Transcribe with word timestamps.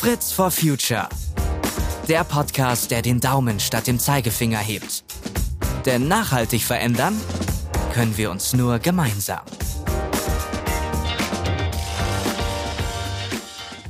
Fritz 0.00 0.30
for 0.30 0.52
Future. 0.52 1.08
Der 2.06 2.22
Podcast, 2.22 2.92
der 2.92 3.02
den 3.02 3.18
Daumen 3.18 3.58
statt 3.58 3.88
dem 3.88 3.98
Zeigefinger 3.98 4.60
hebt. 4.60 5.02
Denn 5.86 6.06
nachhaltig 6.06 6.62
verändern 6.62 7.20
können 7.92 8.16
wir 8.16 8.30
uns 8.30 8.52
nur 8.52 8.78
gemeinsam. 8.78 9.40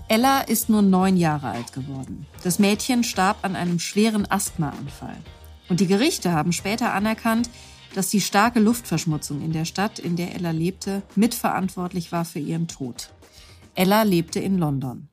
Ella 0.08 0.40
ist 0.40 0.70
nur 0.70 0.80
neun 0.80 1.18
Jahre 1.18 1.50
alt 1.50 1.74
geworden. 1.74 2.26
Das 2.42 2.58
Mädchen 2.58 3.04
starb 3.04 3.36
an 3.42 3.54
einem 3.54 3.78
schweren 3.78 4.24
Asthmaanfall. 4.30 5.18
Und 5.68 5.80
die 5.80 5.86
Gerichte 5.86 6.32
haben 6.32 6.52
später 6.52 6.94
anerkannt, 6.94 7.50
dass 7.94 8.08
die 8.08 8.22
starke 8.22 8.60
Luftverschmutzung 8.60 9.42
in 9.42 9.52
der 9.52 9.66
Stadt, 9.66 9.98
in 9.98 10.16
der 10.16 10.34
Ella 10.34 10.52
lebte, 10.52 11.02
mitverantwortlich 11.16 12.12
war 12.12 12.24
für 12.24 12.38
ihren 12.38 12.66
Tod. 12.66 13.10
Ella 13.74 14.04
lebte 14.04 14.40
in 14.40 14.56
London. 14.56 15.08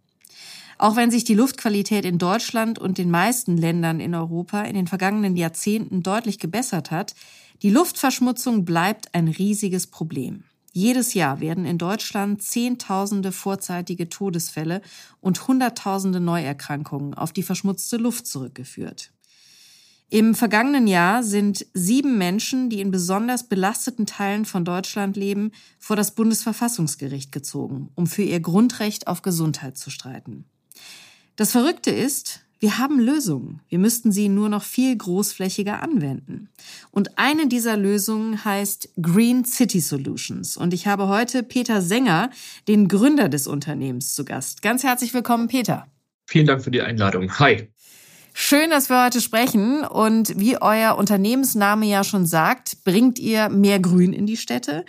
Auch 0.78 0.96
wenn 0.96 1.12
sich 1.12 1.24
die 1.24 1.36
Luftqualität 1.36 2.06
in 2.06 2.18
Deutschland 2.18 2.80
und 2.80 2.98
den 2.98 3.10
meisten 3.10 3.58
Ländern 3.58 4.00
in 4.00 4.14
Europa 4.14 4.64
in 4.64 4.76
den 4.76 4.88
vergangenen 4.88 5.38
Jahrzehnten 5.38 6.04
deutlich 6.04 6.40
gebessert 6.40 6.92
hat, 6.92 7.16
die 7.62 7.70
Luftverschmutzung 7.70 8.66
bleibt 8.66 9.14
ein 9.14 9.28
riesiges 9.28 9.88
Problem. 9.88 10.44
Jedes 10.74 11.14
Jahr 11.14 11.40
werden 11.40 11.66
in 11.66 11.78
Deutschland 11.78 12.42
Zehntausende 12.42 13.32
vorzeitige 13.32 14.10
Todesfälle 14.10 14.82
und 15.22 15.48
Hunderttausende 15.48 16.20
Neuerkrankungen 16.20 17.14
auf 17.14 17.32
die 17.32 17.44
verschmutzte 17.44 17.96
Luft 17.96 18.28
zurückgeführt. 18.28 19.14
Im 20.10 20.36
vergangenen 20.36 20.88
Jahr 20.88 21.24
sind 21.24 21.66
sieben 21.74 22.18
Menschen, 22.18 22.70
die 22.70 22.82
in 22.82 22.92
besonders 22.92 23.48
belasteten 23.48 24.06
Teilen 24.06 24.44
von 24.44 24.66
Deutschland 24.66 25.16
leben, 25.16 25.52
vor 25.80 25.96
das 25.96 26.14
Bundesverfassungsgericht 26.14 27.32
gezogen, 27.32 27.90
um 27.96 28.06
für 28.06 28.24
ihr 28.24 28.42
Grundrecht 28.42 29.08
auf 29.08 29.22
Gesundheit 29.22 29.78
zu 29.78 29.90
streiten. 29.90 30.44
Das 31.36 31.52
Verrückte 31.52 31.92
ist, 31.92 32.42
wir 32.60 32.78
haben 32.78 33.00
Lösungen. 33.00 33.62
Wir 33.70 33.80
müssten 33.80 34.12
sie 34.12 34.30
nur 34.30 34.50
noch 34.50 34.64
viel 34.64 34.96
großflächiger 34.98 35.84
anwenden. 35.84 36.50
Und 36.92 37.18
eine 37.18 37.48
dieser 37.48 37.78
Lösungen 37.78 38.46
heißt 38.46 38.90
Green 39.02 39.46
City 39.46 39.82
Solutions. 39.82 40.56
Und 40.58 40.74
ich 40.74 40.88
habe 40.88 41.08
heute 41.08 41.44
Peter 41.44 41.82
Sänger, 41.82 42.30
den 42.68 42.88
Gründer 42.88 43.30
des 43.30 43.48
Unternehmens, 43.48 44.16
zu 44.16 44.24
Gast. 44.24 44.62
Ganz 44.62 44.84
herzlich 44.84 45.14
willkommen, 45.14 45.48
Peter. 45.48 45.88
Vielen 46.28 46.48
Dank 46.48 46.64
für 46.64 46.72
die 46.72 46.82
Einladung. 46.82 47.38
Hi. 47.40 47.68
Schön, 48.38 48.70
dass 48.70 48.90
wir 48.90 49.02
heute 49.02 49.22
sprechen. 49.22 49.86
Und 49.86 50.38
wie 50.38 50.62
euer 50.62 50.98
Unternehmensname 50.98 51.86
ja 51.86 52.04
schon 52.04 52.26
sagt, 52.26 52.84
bringt 52.84 53.18
ihr 53.18 53.48
mehr 53.48 53.80
Grün 53.80 54.12
in 54.12 54.26
die 54.26 54.36
Städte. 54.36 54.84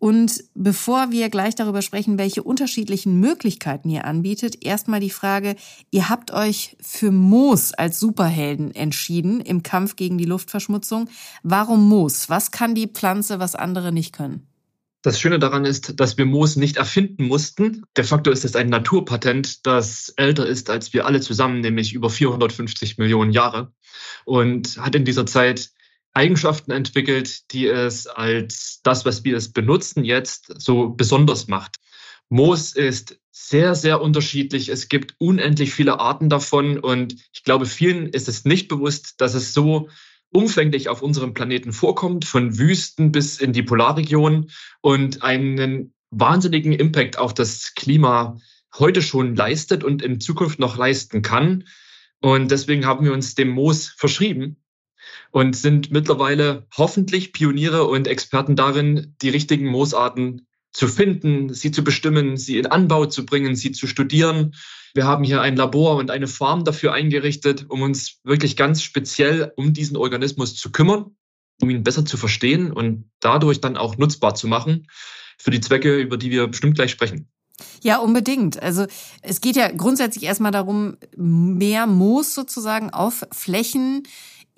Und 0.00 0.42
bevor 0.56 1.12
wir 1.12 1.28
gleich 1.28 1.54
darüber 1.54 1.80
sprechen, 1.80 2.18
welche 2.18 2.42
unterschiedlichen 2.42 3.20
Möglichkeiten 3.20 3.88
ihr 3.88 4.04
anbietet, 4.04 4.64
erstmal 4.66 4.98
die 4.98 5.10
Frage, 5.10 5.54
ihr 5.92 6.08
habt 6.08 6.32
euch 6.32 6.76
für 6.80 7.12
Moos 7.12 7.72
als 7.72 8.00
Superhelden 8.00 8.74
entschieden 8.74 9.40
im 9.40 9.62
Kampf 9.62 9.94
gegen 9.94 10.18
die 10.18 10.24
Luftverschmutzung. 10.24 11.08
Warum 11.44 11.88
Moos? 11.88 12.28
Was 12.28 12.50
kann 12.50 12.74
die 12.74 12.88
Pflanze, 12.88 13.38
was 13.38 13.54
andere 13.54 13.92
nicht 13.92 14.12
können? 14.12 14.47
Das 15.02 15.20
Schöne 15.20 15.38
daran 15.38 15.64
ist, 15.64 16.00
dass 16.00 16.18
wir 16.18 16.26
Moos 16.26 16.56
nicht 16.56 16.76
erfinden 16.76 17.26
mussten. 17.26 17.84
De 17.96 18.04
facto 18.04 18.30
ist 18.32 18.44
es 18.44 18.56
ein 18.56 18.68
Naturpatent, 18.68 19.64
das 19.64 20.12
älter 20.16 20.44
ist 20.44 20.70
als 20.70 20.92
wir 20.92 21.06
alle 21.06 21.20
zusammen, 21.20 21.60
nämlich 21.60 21.92
über 21.92 22.10
450 22.10 22.98
Millionen 22.98 23.30
Jahre 23.30 23.72
und 24.24 24.76
hat 24.78 24.96
in 24.96 25.04
dieser 25.04 25.24
Zeit 25.24 25.70
Eigenschaften 26.14 26.72
entwickelt, 26.72 27.52
die 27.52 27.68
es 27.68 28.08
als 28.08 28.80
das, 28.82 29.04
was 29.04 29.22
wir 29.22 29.36
es 29.36 29.52
benutzen 29.52 30.04
jetzt, 30.04 30.52
so 30.60 30.88
besonders 30.88 31.46
macht. 31.46 31.76
Moos 32.28 32.72
ist 32.72 33.20
sehr, 33.30 33.76
sehr 33.76 34.02
unterschiedlich. 34.02 34.68
Es 34.68 34.88
gibt 34.88 35.14
unendlich 35.18 35.72
viele 35.72 36.00
Arten 36.00 36.28
davon 36.28 36.78
und 36.78 37.14
ich 37.32 37.44
glaube, 37.44 37.66
vielen 37.66 38.08
ist 38.08 38.28
es 38.28 38.44
nicht 38.44 38.66
bewusst, 38.66 39.20
dass 39.20 39.34
es 39.34 39.54
so 39.54 39.88
umfänglich 40.30 40.88
auf 40.88 41.02
unserem 41.02 41.34
Planeten 41.34 41.72
vorkommt, 41.72 42.24
von 42.24 42.58
Wüsten 42.58 43.12
bis 43.12 43.38
in 43.38 43.52
die 43.52 43.62
Polarregion 43.62 44.50
und 44.80 45.22
einen 45.22 45.94
wahnsinnigen 46.10 46.72
Impact 46.72 47.18
auf 47.18 47.34
das 47.34 47.74
Klima 47.74 48.38
heute 48.78 49.02
schon 49.02 49.34
leistet 49.34 49.84
und 49.84 50.02
in 50.02 50.20
Zukunft 50.20 50.58
noch 50.58 50.76
leisten 50.76 51.22
kann. 51.22 51.64
Und 52.20 52.50
deswegen 52.50 52.86
haben 52.86 53.04
wir 53.04 53.12
uns 53.12 53.34
dem 53.34 53.48
Moos 53.48 53.88
verschrieben 53.88 54.56
und 55.30 55.56
sind 55.56 55.90
mittlerweile 55.90 56.66
hoffentlich 56.76 57.32
Pioniere 57.32 57.84
und 57.84 58.06
Experten 58.06 58.56
darin, 58.56 59.14
die 59.22 59.30
richtigen 59.30 59.66
Moosarten 59.66 60.47
zu 60.78 60.88
finden, 60.88 61.52
sie 61.52 61.70
zu 61.70 61.82
bestimmen, 61.82 62.36
sie 62.36 62.58
in 62.58 62.66
Anbau 62.66 63.06
zu 63.06 63.26
bringen, 63.26 63.56
sie 63.56 63.72
zu 63.72 63.86
studieren 63.86 64.54
wir 64.94 65.06
haben 65.06 65.24
hier 65.24 65.40
ein 65.40 65.56
Labor 65.56 65.96
und 65.96 66.10
eine 66.10 66.26
Farm 66.26 66.64
dafür 66.64 66.92
eingerichtet, 66.92 67.66
um 67.68 67.82
uns 67.82 68.20
wirklich 68.24 68.56
ganz 68.56 68.82
speziell 68.82 69.52
um 69.56 69.72
diesen 69.72 69.96
Organismus 69.96 70.56
zu 70.56 70.72
kümmern, 70.72 71.16
um 71.60 71.70
ihn 71.70 71.82
besser 71.82 72.04
zu 72.04 72.16
verstehen 72.16 72.72
und 72.72 73.10
dadurch 73.20 73.60
dann 73.60 73.76
auch 73.76 73.96
nutzbar 73.96 74.34
zu 74.34 74.48
machen 74.48 74.88
für 75.38 75.50
die 75.50 75.60
Zwecke, 75.60 75.98
über 75.98 76.16
die 76.16 76.30
wir 76.30 76.46
bestimmt 76.48 76.74
gleich 76.74 76.90
sprechen. 76.90 77.28
Ja, 77.82 77.98
unbedingt. 77.98 78.62
Also 78.62 78.86
es 79.22 79.40
geht 79.40 79.56
ja 79.56 79.70
grundsätzlich 79.70 80.24
erstmal 80.24 80.52
darum, 80.52 80.96
mehr 81.16 81.86
Moos 81.86 82.34
sozusagen 82.34 82.90
auf 82.90 83.26
Flächen 83.32 84.04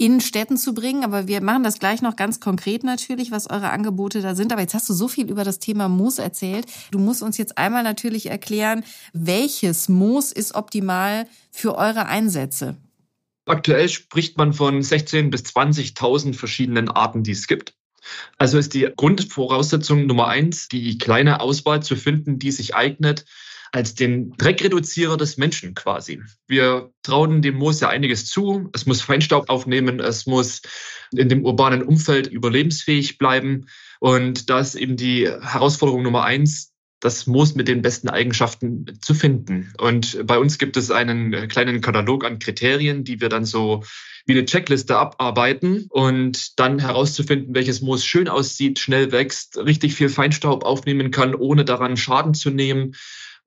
in 0.00 0.22
Städten 0.22 0.56
zu 0.56 0.72
bringen. 0.72 1.04
Aber 1.04 1.28
wir 1.28 1.42
machen 1.42 1.62
das 1.62 1.78
gleich 1.78 2.00
noch 2.00 2.16
ganz 2.16 2.40
konkret 2.40 2.82
natürlich, 2.84 3.30
was 3.30 3.50
eure 3.50 3.70
Angebote 3.70 4.22
da 4.22 4.34
sind. 4.34 4.50
Aber 4.50 4.62
jetzt 4.62 4.72
hast 4.74 4.88
du 4.88 4.94
so 4.94 5.08
viel 5.08 5.28
über 5.30 5.44
das 5.44 5.58
Thema 5.58 5.88
Moos 5.88 6.18
erzählt. 6.18 6.66
Du 6.90 6.98
musst 6.98 7.22
uns 7.22 7.36
jetzt 7.36 7.58
einmal 7.58 7.82
natürlich 7.82 8.30
erklären, 8.30 8.82
welches 9.12 9.90
Moos 9.90 10.32
ist 10.32 10.54
optimal 10.54 11.26
für 11.50 11.76
eure 11.76 12.06
Einsätze. 12.06 12.76
Aktuell 13.44 13.88
spricht 13.90 14.38
man 14.38 14.54
von 14.54 14.80
16.000 14.80 15.30
bis 15.30 15.42
20.000 15.42 16.34
verschiedenen 16.34 16.88
Arten, 16.88 17.22
die 17.22 17.32
es 17.32 17.46
gibt. 17.46 17.74
Also 18.38 18.56
ist 18.56 18.72
die 18.72 18.88
Grundvoraussetzung 18.96 20.06
Nummer 20.06 20.28
eins, 20.28 20.68
die 20.68 20.96
kleine 20.96 21.40
Auswahl 21.40 21.82
zu 21.82 21.94
finden, 21.94 22.38
die 22.38 22.52
sich 22.52 22.74
eignet 22.74 23.26
als 23.72 23.94
den 23.94 24.32
Dreckreduzierer 24.36 25.16
des 25.16 25.36
Menschen 25.36 25.74
quasi. 25.74 26.20
Wir 26.46 26.90
trauen 27.02 27.42
dem 27.42 27.56
Moos 27.56 27.80
ja 27.80 27.88
einiges 27.88 28.26
zu. 28.26 28.68
Es 28.72 28.86
muss 28.86 29.02
Feinstaub 29.02 29.48
aufnehmen, 29.48 30.00
es 30.00 30.26
muss 30.26 30.62
in 31.12 31.28
dem 31.28 31.44
urbanen 31.44 31.82
Umfeld 31.82 32.26
überlebensfähig 32.26 33.18
bleiben. 33.18 33.66
Und 34.00 34.50
da 34.50 34.60
ist 34.60 34.74
eben 34.74 34.96
die 34.96 35.28
Herausforderung 35.28 36.02
Nummer 36.02 36.24
eins, 36.24 36.72
das 37.00 37.26
Moos 37.26 37.54
mit 37.54 37.66
den 37.66 37.80
besten 37.80 38.08
Eigenschaften 38.08 38.98
zu 39.00 39.14
finden. 39.14 39.72
Und 39.78 40.26
bei 40.26 40.38
uns 40.38 40.58
gibt 40.58 40.76
es 40.76 40.90
einen 40.90 41.48
kleinen 41.48 41.80
Katalog 41.80 42.24
an 42.24 42.38
Kriterien, 42.38 43.04
die 43.04 43.20
wir 43.20 43.30
dann 43.30 43.46
so 43.46 43.82
wie 44.26 44.32
eine 44.32 44.44
Checkliste 44.44 44.98
abarbeiten 44.98 45.86
und 45.88 46.58
dann 46.58 46.78
herauszufinden, 46.78 47.54
welches 47.54 47.80
Moos 47.80 48.04
schön 48.04 48.28
aussieht, 48.28 48.78
schnell 48.78 49.12
wächst, 49.12 49.56
richtig 49.56 49.94
viel 49.94 50.10
Feinstaub 50.10 50.62
aufnehmen 50.62 51.10
kann, 51.10 51.34
ohne 51.34 51.64
daran 51.64 51.96
Schaden 51.96 52.34
zu 52.34 52.50
nehmen 52.50 52.94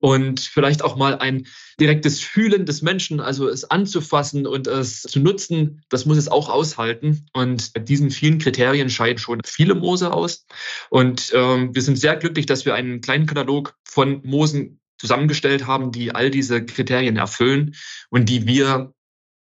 und 0.04 0.40
vielleicht 0.40 0.82
auch 0.82 0.96
mal 0.96 1.16
ein 1.16 1.46
direktes 1.80 2.20
Fühlen 2.20 2.66
des 2.66 2.82
Menschen, 2.82 3.20
also 3.20 3.48
es 3.48 3.64
anzufassen 3.64 4.46
und 4.46 4.66
es 4.66 5.00
zu 5.00 5.18
nutzen, 5.18 5.82
das 5.88 6.04
muss 6.04 6.18
es 6.18 6.28
auch 6.28 6.50
aushalten. 6.50 7.24
Und 7.32 7.72
diesen 7.88 8.10
vielen 8.10 8.38
Kriterien 8.38 8.90
scheiden 8.90 9.16
schon 9.16 9.40
viele 9.46 9.74
Moose 9.74 10.12
aus. 10.12 10.44
Und 10.90 11.32
ähm, 11.34 11.74
wir 11.74 11.80
sind 11.80 11.96
sehr 11.96 12.16
glücklich, 12.16 12.44
dass 12.44 12.66
wir 12.66 12.74
einen 12.74 13.00
kleinen 13.00 13.24
Katalog 13.24 13.78
von 13.82 14.20
Moosen 14.24 14.78
zusammengestellt 14.98 15.66
haben, 15.66 15.90
die 15.90 16.14
all 16.14 16.30
diese 16.30 16.62
Kriterien 16.66 17.16
erfüllen 17.16 17.74
und 18.10 18.28
die 18.28 18.46
wir 18.46 18.92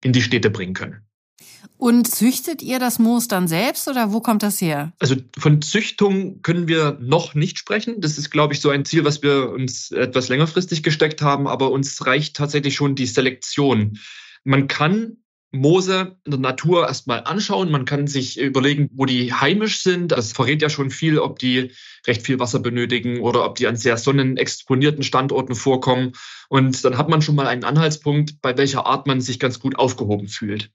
in 0.05 0.13
die 0.13 0.23
Städte 0.23 0.49
bringen 0.49 0.75
können. 0.75 1.02
Und 1.83 2.07
züchtet 2.07 2.63
ihr 2.63 2.79
das 2.79 3.01
Moos 3.01 3.27
dann 3.27 3.49
selbst 3.49 3.89
oder 3.89 4.13
wo 4.13 4.21
kommt 4.21 4.45
das 4.45 4.61
her? 4.61 4.93
Also 5.01 5.17
von 5.37 5.61
Züchtung 5.63 6.41
können 6.43 6.69
wir 6.69 6.97
noch 7.01 7.35
nicht 7.35 7.59
sprechen. 7.59 8.01
Das 8.01 8.19
ist, 8.19 8.31
glaube 8.31 8.55
ich, 8.55 8.61
so 8.61 8.71
ein 8.71 8.85
Ziel, 8.85 9.05
was 9.05 9.21
wir 9.25 9.51
uns 9.51 9.91
etwas 9.91 10.29
längerfristig 10.29 10.85
gesteckt 10.85 11.23
haben, 11.23 11.49
aber 11.49 11.73
uns 11.73 12.07
reicht 12.07 12.37
tatsächlich 12.37 12.77
schon 12.77 12.95
die 12.95 13.07
Selektion. 13.07 13.99
Man 14.45 14.69
kann 14.69 15.17
Moose 15.53 16.17
in 16.25 16.31
der 16.33 16.41
Natur 16.41 16.89
erstmal 16.89 17.25
anschauen. 17.25 17.71
Man 17.71 17.85
kann 17.85 18.07
sich 18.07 18.41
überlegen, 18.41 18.89
wo 18.95 19.05
die 19.05 19.33
heimisch 19.33 19.83
sind. 19.83 20.13
Das 20.13 20.33
verrät 20.33 20.63
ja 20.63 20.71
schon 20.71 20.91
viel, 20.91 21.19
ob 21.19 21.39
die 21.39 21.73
recht 22.07 22.23
viel 22.23 22.39
Wasser 22.39 22.59
benötigen 22.59 23.21
oder 23.21 23.45
ob 23.45 23.57
die 23.57 23.67
an 23.67 23.77
sehr 23.77 23.99
sonnenexponierten 23.99 25.03
Standorten 25.03 25.55
vorkommen. 25.55 26.13
Und 26.49 26.85
dann 26.85 26.97
hat 26.97 27.09
man 27.09 27.23
schon 27.23 27.35
mal 27.35 27.47
einen 27.47 27.65
Anhaltspunkt, 27.65 28.41
bei 28.41 28.57
welcher 28.57 28.87
Art 28.87 29.07
man 29.07 29.21
sich 29.21 29.39
ganz 29.39 29.61
gut 29.61 29.79
aufgehoben 29.79 30.29
fühlt. 30.29 30.71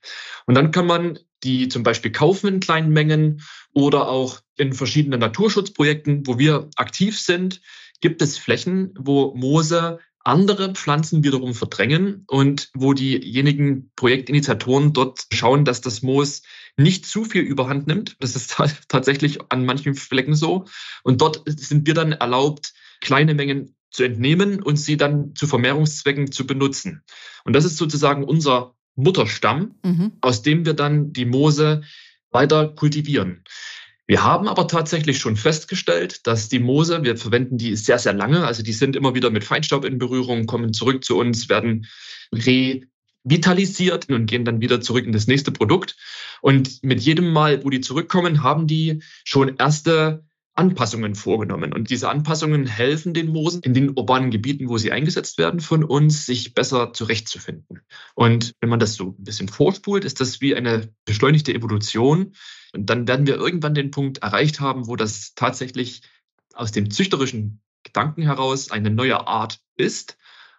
Und 0.45 0.55
dann 0.55 0.71
kann 0.71 0.85
man 0.85 1.19
die 1.43 1.67
zum 1.67 1.83
Beispiel 1.83 2.11
kaufen 2.11 2.47
in 2.47 2.59
kleinen 2.59 2.91
Mengen 2.91 3.41
oder 3.73 4.07
auch 4.07 4.39
in 4.57 4.73
verschiedenen 4.73 5.19
Naturschutzprojekten, 5.19 6.25
wo 6.25 6.39
wir 6.39 6.69
aktiv 6.75 7.19
sind, 7.19 7.61
gibt 8.01 8.21
es 8.21 8.37
Flächen, 8.37 8.93
wo 8.97 9.33
Moose 9.35 9.99
andere 10.27 10.73
Pflanzen 10.73 11.23
wiederum 11.23 11.53
verdrängen 11.53 12.25
und 12.27 12.69
wo 12.73 12.93
diejenigen 12.93 13.91
Projektinitiatoren 13.95 14.91
dort 14.91 15.25
schauen, 15.31 15.63
dass 15.63 15.79
das 15.79 16.01
Moos 16.01 16.41
nicht 16.75 17.05
zu 17.05 17.23
viel 17.23 17.43
überhand 17.43 17.87
nimmt. 17.87 18.17
Das 18.19 18.35
ist 18.35 18.57
tatsächlich 18.89 19.39
an 19.49 19.65
manchen 19.65 19.95
Flecken 19.95 20.35
so. 20.35 20.65
Und 21.03 21.21
dort 21.21 21.43
sind 21.45 21.87
wir 21.87 21.93
dann 21.93 22.11
erlaubt, 22.11 22.73
kleine 22.99 23.35
Mengen 23.35 23.75
zu 23.89 24.03
entnehmen 24.03 24.61
und 24.61 24.75
sie 24.75 24.97
dann 24.97 25.33
zu 25.33 25.47
Vermehrungszwecken 25.47 26.29
zu 26.31 26.45
benutzen. 26.45 27.03
Und 27.45 27.53
das 27.53 27.63
ist 27.63 27.77
sozusagen 27.77 28.25
unser 28.25 28.75
Mutterstamm, 28.95 29.75
mhm. 29.81 30.11
aus 30.19 30.41
dem 30.41 30.65
wir 30.65 30.73
dann 30.73 31.13
die 31.13 31.25
Moose 31.25 31.83
weiter 32.31 32.67
kultivieren. 32.67 33.43
Wir 34.07 34.23
haben 34.23 34.47
aber 34.47 34.69
tatsächlich 34.69 35.19
schon 35.19 35.35
festgestellt, 35.35 36.25
dass 36.25 36.47
die 36.47 36.59
Moose, 36.59 37.03
wir 37.03 37.17
verwenden 37.17 37.57
die 37.57 37.75
sehr, 37.75 37.99
sehr 37.99 38.13
lange, 38.13 38.45
also 38.45 38.63
die 38.63 38.71
sind 38.71 38.95
immer 38.95 39.13
wieder 39.15 39.29
mit 39.29 39.43
Feinstaub 39.43 39.83
in 39.83 39.97
Berührung, 39.97 40.45
kommen 40.45 40.71
zurück 40.71 41.03
zu 41.03 41.17
uns, 41.17 41.49
werden 41.49 41.87
revitalisiert 42.33 44.09
und 44.09 44.25
gehen 44.25 44.45
dann 44.45 44.61
wieder 44.61 44.79
zurück 44.79 45.05
in 45.05 45.11
das 45.11 45.27
nächste 45.27 45.51
Produkt. 45.51 45.97
Und 46.41 46.81
mit 46.83 47.01
jedem 47.01 47.33
Mal, 47.33 47.65
wo 47.65 47.69
die 47.69 47.81
zurückkommen, 47.81 48.43
haben 48.43 48.65
die 48.65 49.03
schon 49.25 49.57
erste 49.57 50.23
Anpassungen 50.57 51.15
vorgenommen. 51.15 51.71
Und 51.71 51.89
diese 51.89 52.09
Anpassungen 52.09 52.65
helfen 52.65 53.13
den 53.13 53.27
Moosen 53.31 53.61
in 53.61 53.73
den 53.73 53.91
urbanen 53.95 54.31
Gebieten, 54.31 54.69
wo 54.69 54.77
sie 54.77 54.91
eingesetzt 54.91 55.37
werden, 55.37 55.59
von 55.59 55.83
uns, 55.83 56.25
sich 56.25 56.53
besser 56.53 56.93
zurechtzufinden. 56.93 57.81
Und 58.15 58.55
wenn 58.59 58.69
man 58.69 58.79
das 58.79 58.95
so 58.95 59.15
ein 59.17 59.23
bisschen 59.23 59.47
vorspult, 59.47 60.03
ist 60.03 60.19
das 60.19 60.41
wie 60.41 60.55
eine 60.55 60.89
beschleunigte 61.05 61.53
Evolution. 61.53 62.33
Und 62.73 62.89
dann 62.89 63.07
werden 63.07 63.27
wir 63.27 63.35
irgendwann 63.35 63.75
den 63.75 63.91
Punkt 63.91 64.19
erreicht 64.19 64.59
haben, 64.59 64.87
wo 64.87 64.95
das 64.95 65.33
tatsächlich 65.35 66.01
aus 66.53 66.71
dem 66.71 66.89
züchterischen 66.89 67.61
Gedanken 67.83 68.23
heraus 68.23 68.71
eine 68.71 68.89
neue 68.89 69.27
Art 69.27 69.59
ist 69.77 70.17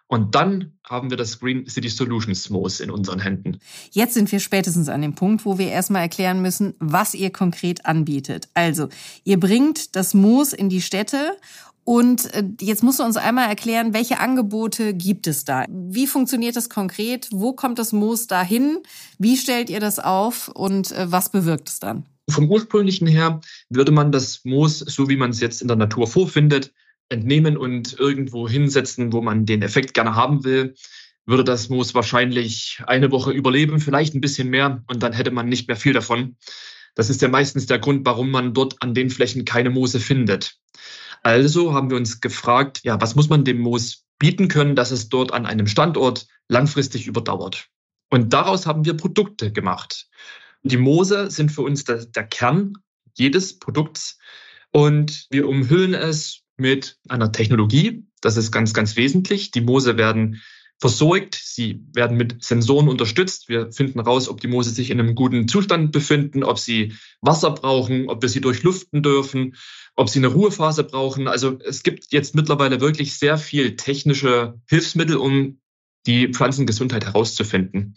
und 0.09 0.33
dann 0.33 0.73
haben 0.83 1.11
wir 1.11 1.17
das 1.17 1.39
Green 1.39 1.67
City 1.69 1.87
Solutions 1.87 2.49
Moos 2.49 2.79
in 2.79 2.89
unseren 2.89 3.19
Händen. 3.19 3.59
Jetzt 3.91 4.15
sind 4.15 4.31
wir 4.31 4.39
spätestens 4.39 4.89
an 4.89 5.03
dem 5.03 5.13
Punkt, 5.13 5.45
wo 5.45 5.59
wir 5.59 5.69
erstmal 5.69 6.01
erklären 6.01 6.41
müssen, 6.41 6.73
was 6.79 7.13
ihr 7.13 7.31
konkret 7.31 7.85
anbietet. 7.85 8.49
Also, 8.55 8.89
ihr 9.23 9.39
bringt 9.39 9.95
das 9.95 10.15
Moos 10.15 10.51
in 10.51 10.67
die 10.67 10.81
Städte 10.81 11.37
und 11.83 12.33
äh, 12.33 12.43
jetzt 12.59 12.81
musst 12.81 12.99
du 12.99 13.03
uns 13.03 13.17
einmal 13.17 13.49
erklären, 13.49 13.93
welche 13.93 14.19
Angebote 14.19 14.95
gibt 14.95 15.27
es 15.27 15.45
da? 15.45 15.65
Wie 15.69 16.07
funktioniert 16.07 16.55
das 16.55 16.69
konkret? 16.69 17.29
Wo 17.31 17.53
kommt 17.53 17.77
das 17.77 17.93
Moos 17.93 18.25
dahin? 18.25 18.79
Wie 19.19 19.37
stellt 19.37 19.69
ihr 19.69 19.79
das 19.79 19.99
auf 19.99 20.47
und 20.47 20.91
äh, 20.91 21.11
was 21.11 21.31
bewirkt 21.31 21.69
es 21.69 21.79
dann? 21.79 22.05
Vom 22.27 22.49
ursprünglichen 22.49 23.07
her 23.07 23.41
würde 23.69 23.91
man 23.91 24.11
das 24.11 24.41
Moos, 24.43 24.79
so 24.79 25.07
wie 25.07 25.17
man 25.17 25.29
es 25.29 25.39
jetzt 25.39 25.61
in 25.61 25.67
der 25.67 25.77
Natur 25.77 26.07
vorfindet, 26.07 26.71
entnehmen 27.09 27.57
und 27.57 27.99
irgendwo 27.99 28.47
hinsetzen, 28.47 29.11
wo 29.11 29.21
man 29.21 29.45
den 29.45 29.61
Effekt 29.61 29.93
gerne 29.93 30.15
haben 30.15 30.43
will, 30.43 30.75
würde 31.25 31.43
das 31.43 31.69
Moos 31.69 31.93
wahrscheinlich 31.93 32.81
eine 32.87 33.11
Woche 33.11 33.31
überleben, 33.31 33.79
vielleicht 33.79 34.15
ein 34.15 34.21
bisschen 34.21 34.49
mehr 34.49 34.83
und 34.87 35.03
dann 35.03 35.13
hätte 35.13 35.31
man 35.31 35.47
nicht 35.47 35.67
mehr 35.67 35.77
viel 35.77 35.93
davon. 35.93 36.37
Das 36.95 37.09
ist 37.09 37.21
ja 37.21 37.27
meistens 37.27 37.65
der 37.67 37.79
Grund, 37.79 38.05
warum 38.05 38.31
man 38.31 38.53
dort 38.53 38.81
an 38.81 38.93
den 38.93 39.09
Flächen 39.09 39.45
keine 39.45 39.69
Moose 39.69 39.99
findet. 39.99 40.55
Also 41.21 41.73
haben 41.73 41.89
wir 41.89 41.97
uns 41.97 42.21
gefragt, 42.21 42.81
ja, 42.83 42.99
was 42.99 43.15
muss 43.15 43.29
man 43.29 43.43
dem 43.43 43.59
Moos 43.59 44.05
bieten 44.17 44.47
können, 44.47 44.75
dass 44.75 44.91
es 44.91 45.09
dort 45.09 45.31
an 45.31 45.45
einem 45.45 45.67
Standort 45.67 46.27
langfristig 46.47 47.07
überdauert? 47.07 47.67
Und 48.09 48.33
daraus 48.33 48.65
haben 48.65 48.85
wir 48.85 48.95
Produkte 48.95 49.51
gemacht. 49.51 50.07
Die 50.63 50.77
Moose 50.77 51.29
sind 51.29 51.51
für 51.51 51.61
uns 51.61 51.83
der, 51.83 52.05
der 52.05 52.25
Kern 52.25 52.73
jedes 53.13 53.59
Produkts 53.59 54.17
und 54.71 55.27
wir 55.29 55.47
umhüllen 55.47 55.93
es 55.93 56.41
mit 56.59 56.97
einer 57.07 57.31
Technologie. 57.31 58.05
Das 58.21 58.37
ist 58.37 58.51
ganz, 58.51 58.73
ganz 58.73 58.95
wesentlich. 58.95 59.51
Die 59.51 59.61
Moose 59.61 59.97
werden 59.97 60.41
versorgt, 60.79 61.39
sie 61.43 61.83
werden 61.93 62.15
mit 62.15 62.43
Sensoren 62.43 62.87
unterstützt. 62.87 63.49
Wir 63.49 63.71
finden 63.71 63.99
raus, 63.99 64.29
ob 64.29 64.39
die 64.39 64.47
Moose 64.47 64.69
sich 64.69 64.89
in 64.89 64.99
einem 64.99 65.13
guten 65.13 65.47
Zustand 65.47 65.91
befinden, 65.91 66.43
ob 66.43 66.57
sie 66.57 66.93
Wasser 67.21 67.51
brauchen, 67.51 68.09
ob 68.09 68.21
wir 68.21 68.29
sie 68.29 68.39
durchlüften 68.39 69.03
dürfen, 69.03 69.55
ob 69.95 70.09
sie 70.09 70.19
eine 70.19 70.27
Ruhephase 70.27 70.85
brauchen. 70.85 71.27
Also 71.27 71.59
es 71.65 71.83
gibt 71.83 72.11
jetzt 72.11 72.33
mittlerweile 72.33 72.79
wirklich 72.79 73.17
sehr 73.17 73.37
viel 73.37 73.75
technische 73.75 74.55
Hilfsmittel, 74.69 75.17
um 75.17 75.59
die 76.07 76.29
Pflanzengesundheit 76.29 77.05
herauszufinden. 77.05 77.95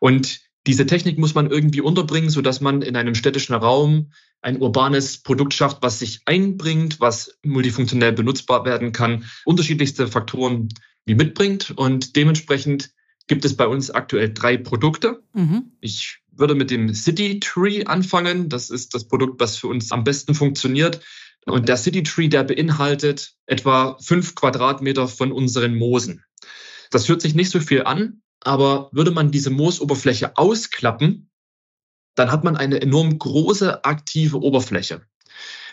Und 0.00 0.40
diese 0.66 0.86
Technik 0.86 1.18
muss 1.18 1.34
man 1.34 1.50
irgendwie 1.50 1.80
unterbringen, 1.80 2.30
so 2.30 2.40
dass 2.40 2.60
man 2.60 2.82
in 2.82 2.96
einem 2.96 3.14
städtischen 3.14 3.54
Raum 3.54 4.12
ein 4.40 4.60
urbanes 4.60 5.18
Produkt 5.18 5.54
schafft, 5.54 5.78
was 5.82 5.98
sich 5.98 6.20
einbringt, 6.26 7.00
was 7.00 7.38
multifunktionell 7.42 8.12
benutzbar 8.12 8.64
werden 8.64 8.92
kann, 8.92 9.24
unterschiedlichste 9.44 10.06
Faktoren 10.08 10.68
wie 11.06 11.14
mitbringt. 11.14 11.72
Und 11.76 12.16
dementsprechend 12.16 12.90
gibt 13.26 13.44
es 13.44 13.56
bei 13.56 13.66
uns 13.66 13.90
aktuell 13.90 14.32
drei 14.32 14.56
Produkte. 14.56 15.22
Mhm. 15.32 15.72
Ich 15.80 16.18
würde 16.30 16.54
mit 16.54 16.70
dem 16.70 16.94
City 16.94 17.40
Tree 17.40 17.84
anfangen. 17.84 18.48
Das 18.48 18.70
ist 18.70 18.94
das 18.94 19.08
Produkt, 19.08 19.40
was 19.40 19.56
für 19.56 19.68
uns 19.68 19.92
am 19.92 20.04
besten 20.04 20.34
funktioniert. 20.34 21.00
Und 21.46 21.68
der 21.68 21.76
City 21.76 22.02
Tree, 22.02 22.28
der 22.28 22.44
beinhaltet 22.44 23.34
etwa 23.46 23.98
fünf 24.00 24.34
Quadratmeter 24.34 25.08
von 25.08 25.30
unseren 25.30 25.74
Moosen. 25.74 26.24
Das 26.90 27.08
hört 27.08 27.22
sich 27.22 27.34
nicht 27.34 27.50
so 27.50 27.60
viel 27.60 27.84
an, 27.84 28.22
aber 28.44 28.88
würde 28.92 29.10
man 29.10 29.30
diese 29.30 29.50
Moosoberfläche 29.50 30.36
ausklappen, 30.36 31.30
dann 32.14 32.30
hat 32.30 32.44
man 32.44 32.56
eine 32.56 32.80
enorm 32.80 33.18
große 33.18 33.84
aktive 33.84 34.40
Oberfläche. 34.40 35.02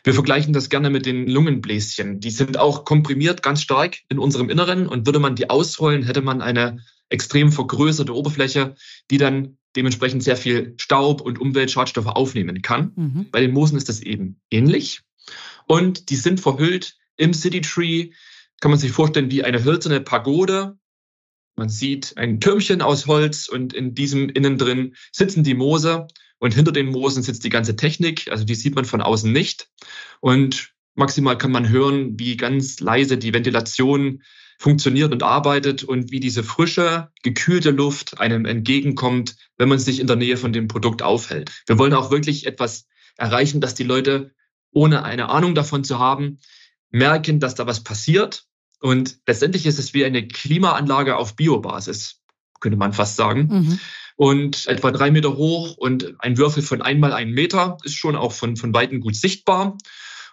Wir 0.03 0.13
vergleichen 0.13 0.53
das 0.53 0.69
gerne 0.69 0.89
mit 0.89 1.05
den 1.05 1.27
Lungenbläschen. 1.27 2.19
Die 2.19 2.31
sind 2.31 2.57
auch 2.57 2.85
komprimiert 2.85 3.43
ganz 3.43 3.61
stark 3.61 3.99
in 4.09 4.17
unserem 4.17 4.49
Inneren 4.49 4.87
und 4.87 5.05
würde 5.05 5.19
man 5.19 5.35
die 5.35 5.49
ausrollen, 5.49 6.03
hätte 6.03 6.21
man 6.21 6.41
eine 6.41 6.79
extrem 7.09 7.51
vergrößerte 7.51 8.15
Oberfläche, 8.15 8.75
die 9.11 9.17
dann 9.17 9.57
dementsprechend 9.75 10.23
sehr 10.23 10.37
viel 10.37 10.73
Staub 10.77 11.21
und 11.21 11.39
Umweltschadstoffe 11.39 12.07
aufnehmen 12.07 12.61
kann. 12.61 12.93
Mhm. 12.95 13.27
Bei 13.31 13.41
den 13.41 13.51
Moosen 13.51 13.77
ist 13.77 13.89
das 13.89 13.99
eben 13.99 14.41
ähnlich. 14.49 15.01
Und 15.67 16.09
die 16.09 16.15
sind 16.15 16.39
verhüllt 16.39 16.97
im 17.17 17.33
City 17.33 17.61
Tree, 17.61 18.11
kann 18.59 18.71
man 18.71 18.79
sich 18.79 18.91
vorstellen, 18.91 19.31
wie 19.31 19.43
eine 19.43 19.63
hölzerne 19.63 20.01
Pagode 20.01 20.77
man 21.55 21.69
sieht 21.69 22.17
ein 22.17 22.39
Türmchen 22.39 22.81
aus 22.81 23.07
Holz 23.07 23.47
und 23.47 23.73
in 23.73 23.93
diesem 23.93 24.29
innen 24.29 24.57
drin 24.57 24.95
sitzen 25.11 25.43
die 25.43 25.53
Moose 25.53 26.07
und 26.39 26.53
hinter 26.53 26.71
den 26.71 26.87
Moosen 26.87 27.23
sitzt 27.23 27.43
die 27.43 27.49
ganze 27.49 27.75
Technik. 27.75 28.29
Also 28.31 28.43
die 28.43 28.55
sieht 28.55 28.75
man 28.75 28.85
von 28.85 29.01
außen 29.01 29.31
nicht. 29.31 29.69
Und 30.21 30.73
maximal 30.95 31.37
kann 31.37 31.51
man 31.51 31.69
hören, 31.69 32.19
wie 32.19 32.37
ganz 32.37 32.79
leise 32.79 33.17
die 33.17 33.33
Ventilation 33.33 34.23
funktioniert 34.57 35.11
und 35.11 35.23
arbeitet 35.23 35.83
und 35.83 36.11
wie 36.11 36.19
diese 36.19 36.43
frische, 36.43 37.09
gekühlte 37.23 37.71
Luft 37.71 38.19
einem 38.19 38.45
entgegenkommt, 38.45 39.35
wenn 39.57 39.69
man 39.69 39.79
sich 39.79 39.99
in 39.99 40.07
der 40.07 40.15
Nähe 40.15 40.37
von 40.37 40.53
dem 40.53 40.67
Produkt 40.67 41.01
aufhält. 41.01 41.51
Wir 41.65 41.77
wollen 41.77 41.93
auch 41.93 42.11
wirklich 42.11 42.45
etwas 42.45 42.87
erreichen, 43.17 43.59
dass 43.59 43.75
die 43.75 43.83
Leute, 43.83 44.33
ohne 44.71 45.03
eine 45.03 45.29
Ahnung 45.29 45.55
davon 45.55 45.83
zu 45.83 45.99
haben, 45.99 46.39
merken, 46.91 47.39
dass 47.39 47.55
da 47.55 47.65
was 47.65 47.83
passiert 47.83 48.45
und 48.81 49.19
letztendlich 49.27 49.65
ist 49.65 49.79
es 49.79 49.93
wie 49.93 50.03
eine 50.03 50.27
Klimaanlage 50.27 51.15
auf 51.15 51.35
Biobasis, 51.35 52.19
könnte 52.59 52.77
man 52.77 52.93
fast 52.93 53.15
sagen. 53.15 53.47
Mhm. 53.49 53.79
Und 54.15 54.67
etwa 54.67 54.91
drei 54.91 55.11
Meter 55.11 55.35
hoch 55.37 55.77
und 55.77 56.15
ein 56.19 56.37
Würfel 56.37 56.63
von 56.63 56.81
einmal 56.81 57.13
einen 57.13 57.31
Meter 57.31 57.77
ist 57.83 57.95
schon 57.95 58.15
auch 58.15 58.33
von, 58.33 58.57
von 58.57 58.73
Weitem 58.73 58.99
gut 58.99 59.15
sichtbar 59.15 59.77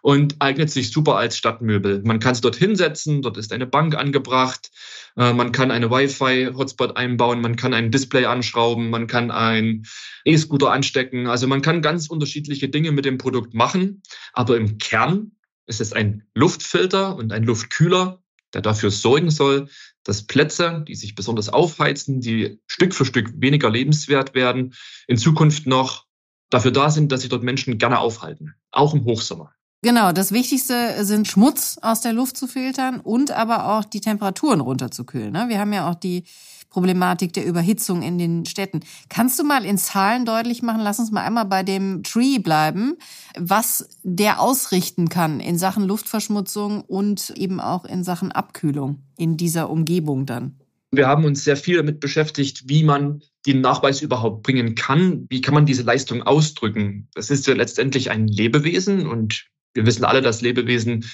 und 0.02 0.36
eignet 0.40 0.70
sich 0.70 0.90
super 0.90 1.16
als 1.16 1.36
Stadtmöbel. 1.36 2.02
Man 2.04 2.20
kann 2.20 2.32
es 2.32 2.40
dort 2.40 2.56
hinsetzen, 2.56 3.22
dort 3.22 3.36
ist 3.36 3.52
eine 3.52 3.66
Bank 3.66 3.94
angebracht, 3.94 4.70
äh, 5.16 5.32
man 5.32 5.52
kann 5.52 5.70
eine 5.70 5.90
Wi-Fi-Hotspot 5.90 6.96
einbauen, 6.96 7.40
man 7.40 7.56
kann 7.56 7.74
ein 7.74 7.90
Display 7.90 8.24
anschrauben, 8.24 8.90
man 8.90 9.06
kann 9.06 9.30
ein 9.30 9.84
E-Scooter 10.24 10.70
anstecken. 10.72 11.26
Also 11.26 11.46
man 11.46 11.62
kann 11.62 11.82
ganz 11.82 12.08
unterschiedliche 12.08 12.68
Dinge 12.68 12.92
mit 12.92 13.04
dem 13.04 13.18
Produkt 13.18 13.54
machen, 13.54 14.02
aber 14.32 14.56
im 14.56 14.78
Kern 14.78 15.32
ist 15.66 15.80
es 15.80 15.92
ein 15.92 16.24
Luftfilter 16.34 17.16
und 17.16 17.32
ein 17.32 17.44
Luftkühler, 17.44 18.22
der 18.54 18.62
dafür 18.62 18.90
sorgen 18.90 19.30
soll, 19.30 19.68
dass 20.04 20.26
Plätze, 20.26 20.84
die 20.86 20.94
sich 20.94 21.14
besonders 21.14 21.48
aufheizen, 21.48 22.20
die 22.20 22.60
Stück 22.66 22.94
für 22.94 23.04
Stück 23.04 23.30
weniger 23.36 23.70
lebenswert 23.70 24.34
werden, 24.34 24.74
in 25.06 25.18
Zukunft 25.18 25.66
noch 25.66 26.06
dafür 26.50 26.70
da 26.70 26.90
sind, 26.90 27.12
dass 27.12 27.20
sich 27.20 27.30
dort 27.30 27.42
Menschen 27.42 27.78
gerne 27.78 27.98
aufhalten, 27.98 28.54
auch 28.70 28.94
im 28.94 29.04
Hochsommer. 29.04 29.52
Genau, 29.82 30.10
das 30.10 30.32
Wichtigste 30.32 31.04
sind 31.04 31.28
Schmutz 31.28 31.78
aus 31.80 32.00
der 32.00 32.12
Luft 32.12 32.36
zu 32.36 32.48
filtern 32.48 32.98
und 32.98 33.30
aber 33.30 33.78
auch 33.78 33.84
die 33.84 34.00
Temperaturen 34.00 34.60
runterzukühlen. 34.60 35.32
Ne? 35.32 35.46
Wir 35.48 35.60
haben 35.60 35.72
ja 35.72 35.88
auch 35.88 35.94
die 35.94 36.24
Problematik 36.70 37.32
der 37.32 37.46
Überhitzung 37.46 38.02
in 38.02 38.18
den 38.18 38.44
Städten. 38.44 38.80
Kannst 39.08 39.38
du 39.38 39.44
mal 39.44 39.64
in 39.64 39.78
Zahlen 39.78 40.24
deutlich 40.24 40.62
machen, 40.62 40.80
lass 40.82 40.98
uns 40.98 41.10
mal 41.10 41.24
einmal 41.24 41.46
bei 41.46 41.62
dem 41.62 42.02
Tree 42.02 42.38
bleiben, 42.38 42.96
was 43.38 43.88
der 44.02 44.40
ausrichten 44.40 45.08
kann 45.08 45.40
in 45.40 45.58
Sachen 45.58 45.84
Luftverschmutzung 45.84 46.82
und 46.82 47.30
eben 47.30 47.60
auch 47.60 47.84
in 47.84 48.04
Sachen 48.04 48.32
Abkühlung 48.32 49.02
in 49.16 49.36
dieser 49.36 49.70
Umgebung 49.70 50.26
dann? 50.26 50.58
Wir 50.90 51.06
haben 51.06 51.24
uns 51.24 51.44
sehr 51.44 51.56
viel 51.56 51.76
damit 51.76 52.00
beschäftigt, 52.00 52.64
wie 52.66 52.82
man 52.82 53.22
den 53.46 53.60
Nachweis 53.60 54.00
überhaupt 54.00 54.42
bringen 54.42 54.74
kann. 54.74 55.26
Wie 55.28 55.40
kann 55.40 55.54
man 55.54 55.66
diese 55.66 55.82
Leistung 55.82 56.22
ausdrücken? 56.22 57.08
Das 57.14 57.30
ist 57.30 57.46
ja 57.46 57.54
letztendlich 57.54 58.10
ein 58.10 58.26
Lebewesen 58.26 59.06
und 59.06 59.46
wir 59.74 59.86
wissen 59.86 60.04
alle, 60.04 60.22
dass 60.22 60.40
Lebewesen 60.40 61.04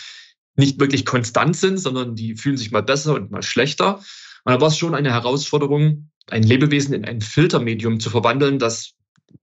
nicht 0.56 0.78
wirklich 0.78 1.04
konstant 1.04 1.56
sind, 1.56 1.78
sondern 1.78 2.14
die 2.14 2.36
fühlen 2.36 2.56
sich 2.56 2.70
mal 2.70 2.82
besser 2.82 3.14
und 3.14 3.30
mal 3.30 3.42
schlechter. 3.42 4.00
Und 4.44 4.52
da 4.52 4.60
war 4.60 4.68
es 4.68 4.78
schon 4.78 4.94
eine 4.94 5.12
Herausforderung, 5.12 6.10
ein 6.28 6.42
Lebewesen 6.42 6.94
in 6.94 7.04
ein 7.04 7.20
Filtermedium 7.20 8.00
zu 8.00 8.10
verwandeln, 8.10 8.58
das 8.58 8.94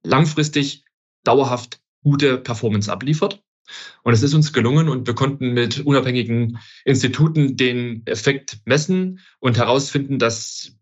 langfristig 0.04 0.86
dauerhaft 1.24 1.80
gute 2.04 2.38
Performance 2.38 2.92
abliefert. 2.92 3.44
Und 4.04 4.14
es 4.14 4.24
ist 4.24 4.34
uns 4.34 4.54
gelungen 4.54 4.90
und 4.90 5.08
wir 5.08 5.16
konnten 5.16 5.54
mit 5.54 5.80
unabhängigen 5.80 6.60
Instituten 6.84 7.56
den 7.56 8.06
Effekt 8.06 8.60
messen 8.66 9.20
und 9.40 9.58
herausfinden, 9.58 10.20
dass 10.20 10.74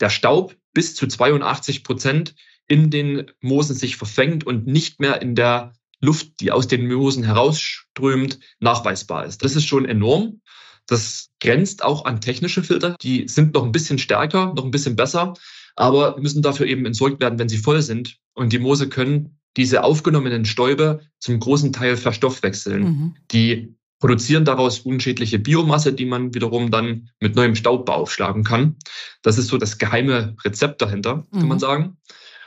der 0.00 0.10
Staub 0.10 0.56
bis 0.72 0.94
zu 0.94 1.06
82 1.06 1.82
Prozent 1.82 2.34
in 2.68 2.90
den 2.90 3.30
Moosen 3.40 3.74
sich 3.74 3.96
verfängt 3.96 4.46
und 4.46 4.66
nicht 4.66 5.00
mehr 5.00 5.20
in 5.22 5.34
der 5.34 5.72
Luft, 6.00 6.40
die 6.40 6.52
aus 6.52 6.68
den 6.68 6.86
Moosen 6.86 7.24
herausströmt, 7.24 8.38
nachweisbar 8.60 9.24
ist. 9.24 9.42
Das 9.42 9.56
ist 9.56 9.66
schon 9.66 9.84
enorm. 9.84 10.40
Das 10.88 11.30
grenzt 11.40 11.84
auch 11.84 12.04
an 12.06 12.20
technische 12.20 12.64
Filter. 12.64 12.96
Die 13.00 13.28
sind 13.28 13.54
noch 13.54 13.64
ein 13.64 13.72
bisschen 13.72 13.98
stärker, 13.98 14.52
noch 14.54 14.64
ein 14.64 14.72
bisschen 14.72 14.96
besser, 14.96 15.34
aber 15.76 16.18
müssen 16.18 16.42
dafür 16.42 16.66
eben 16.66 16.84
entsorgt 16.86 17.20
werden, 17.20 17.38
wenn 17.38 17.48
sie 17.48 17.58
voll 17.58 17.82
sind. 17.82 18.16
Und 18.34 18.52
die 18.52 18.58
Moose 18.58 18.88
können 18.88 19.38
diese 19.56 19.84
aufgenommenen 19.84 20.44
Stäube 20.44 21.00
zum 21.18 21.38
großen 21.38 21.72
Teil 21.72 21.96
verstoffwechseln. 21.96 22.82
Mhm. 22.82 23.14
Die 23.30 23.74
produzieren 24.00 24.44
daraus 24.44 24.80
unschädliche 24.80 25.38
Biomasse, 25.38 25.92
die 25.92 26.06
man 26.06 26.34
wiederum 26.34 26.70
dann 26.70 27.10
mit 27.20 27.34
neuem 27.34 27.54
Staub 27.54 27.84
beaufschlagen 27.84 28.44
kann. 28.44 28.76
Das 29.22 29.38
ist 29.38 29.48
so 29.48 29.58
das 29.58 29.78
geheime 29.78 30.36
Rezept 30.44 30.80
dahinter, 30.80 31.26
kann 31.32 31.42
mhm. 31.42 31.48
man 31.48 31.58
sagen. 31.58 31.96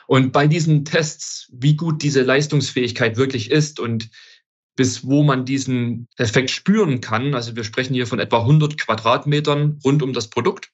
Und 0.08 0.32
bei 0.32 0.48
diesen 0.48 0.84
Tests, 0.84 1.50
wie 1.54 1.76
gut 1.76 2.02
diese 2.02 2.24
Leistungsfähigkeit 2.24 3.18
wirklich 3.18 3.52
ist 3.52 3.80
und 3.80 4.10
bis 4.76 5.06
wo 5.06 5.24
man 5.24 5.46
diesen 5.46 6.08
Effekt 6.18 6.50
spüren 6.50 7.02
kann, 7.02 7.34
also 7.34 7.56
wir 7.56 7.64
sprechen 7.64 7.94
hier 7.94 8.08
von 8.08 8.20
etwa 8.20 8.40
100 8.40 8.78
Quadratmetern 8.78 9.80
rund 9.84 10.02
um 10.02 10.14
das 10.14 10.30
Produkt. 10.30 10.72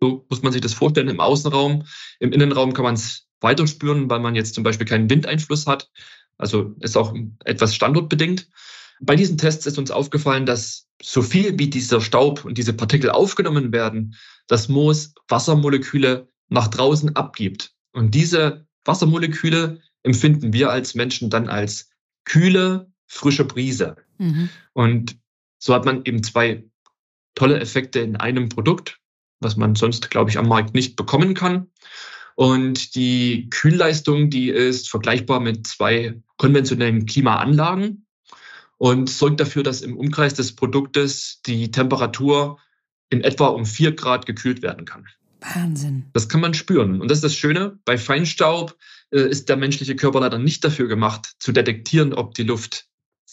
So 0.00 0.26
muss 0.28 0.42
man 0.42 0.52
sich 0.52 0.60
das 0.60 0.74
vorstellen 0.74 1.08
im 1.08 1.20
Außenraum. 1.20 1.84
Im 2.18 2.32
Innenraum 2.32 2.72
kann 2.72 2.84
man 2.84 2.94
es 2.94 3.28
weiter 3.40 3.66
spüren, 3.66 4.10
weil 4.10 4.20
man 4.20 4.34
jetzt 4.34 4.54
zum 4.54 4.64
Beispiel 4.64 4.86
keinen 4.86 5.08
Windeinfluss 5.08 5.66
hat. 5.66 5.90
Also 6.38 6.74
ist 6.80 6.96
auch 6.96 7.14
etwas 7.44 7.74
standortbedingt. 7.74 8.48
Bei 9.00 9.16
diesen 9.16 9.38
Tests 9.38 9.66
ist 9.66 9.78
uns 9.78 9.90
aufgefallen, 9.90 10.46
dass 10.46 10.88
so 11.00 11.22
viel 11.22 11.58
wie 11.58 11.68
dieser 11.68 12.00
Staub 12.00 12.44
und 12.44 12.58
diese 12.58 12.72
Partikel 12.72 13.10
aufgenommen 13.10 13.72
werden, 13.72 14.16
das 14.46 14.68
Moos 14.68 15.14
Wassermoleküle 15.28 16.28
nach 16.48 16.68
draußen 16.68 17.16
abgibt. 17.16 17.72
Und 17.92 18.14
diese 18.14 18.66
Wassermoleküle 18.84 19.80
empfinden 20.02 20.52
wir 20.52 20.70
als 20.70 20.94
Menschen 20.94 21.30
dann 21.30 21.48
als 21.48 21.90
kühle, 22.24 22.91
frische 23.12 23.44
Brise. 23.44 23.96
Mhm. 24.18 24.48
Und 24.72 25.16
so 25.58 25.74
hat 25.74 25.84
man 25.84 26.04
eben 26.04 26.22
zwei 26.22 26.64
tolle 27.34 27.60
Effekte 27.60 28.00
in 28.00 28.16
einem 28.16 28.48
Produkt, 28.48 28.98
was 29.40 29.56
man 29.56 29.74
sonst, 29.74 30.10
glaube 30.10 30.30
ich, 30.30 30.38
am 30.38 30.48
Markt 30.48 30.74
nicht 30.74 30.96
bekommen 30.96 31.34
kann. 31.34 31.68
Und 32.34 32.94
die 32.94 33.50
Kühlleistung, 33.50 34.30
die 34.30 34.48
ist 34.48 34.88
vergleichbar 34.88 35.40
mit 35.40 35.66
zwei 35.66 36.20
konventionellen 36.38 37.04
Klimaanlagen 37.04 38.06
und 38.78 39.10
sorgt 39.10 39.40
dafür, 39.40 39.62
dass 39.62 39.82
im 39.82 39.96
Umkreis 39.96 40.34
des 40.34 40.56
Produktes 40.56 41.42
die 41.46 41.70
Temperatur 41.70 42.58
in 43.10 43.22
etwa 43.22 43.48
um 43.48 43.66
vier 43.66 43.92
Grad 43.92 44.24
gekühlt 44.24 44.62
werden 44.62 44.86
kann. 44.86 45.06
Wahnsinn. 45.40 46.06
Das 46.14 46.30
kann 46.30 46.40
man 46.40 46.54
spüren. 46.54 47.02
Und 47.02 47.10
das 47.10 47.18
ist 47.18 47.24
das 47.24 47.36
Schöne. 47.36 47.78
Bei 47.84 47.98
Feinstaub 47.98 48.76
äh, 49.10 49.20
ist 49.20 49.50
der 49.50 49.56
menschliche 49.56 49.96
Körper 49.96 50.20
leider 50.20 50.38
nicht 50.38 50.64
dafür 50.64 50.88
gemacht, 50.88 51.34
zu 51.38 51.52
detektieren, 51.52 52.14
ob 52.14 52.34
die 52.34 52.44
Luft 52.44 52.86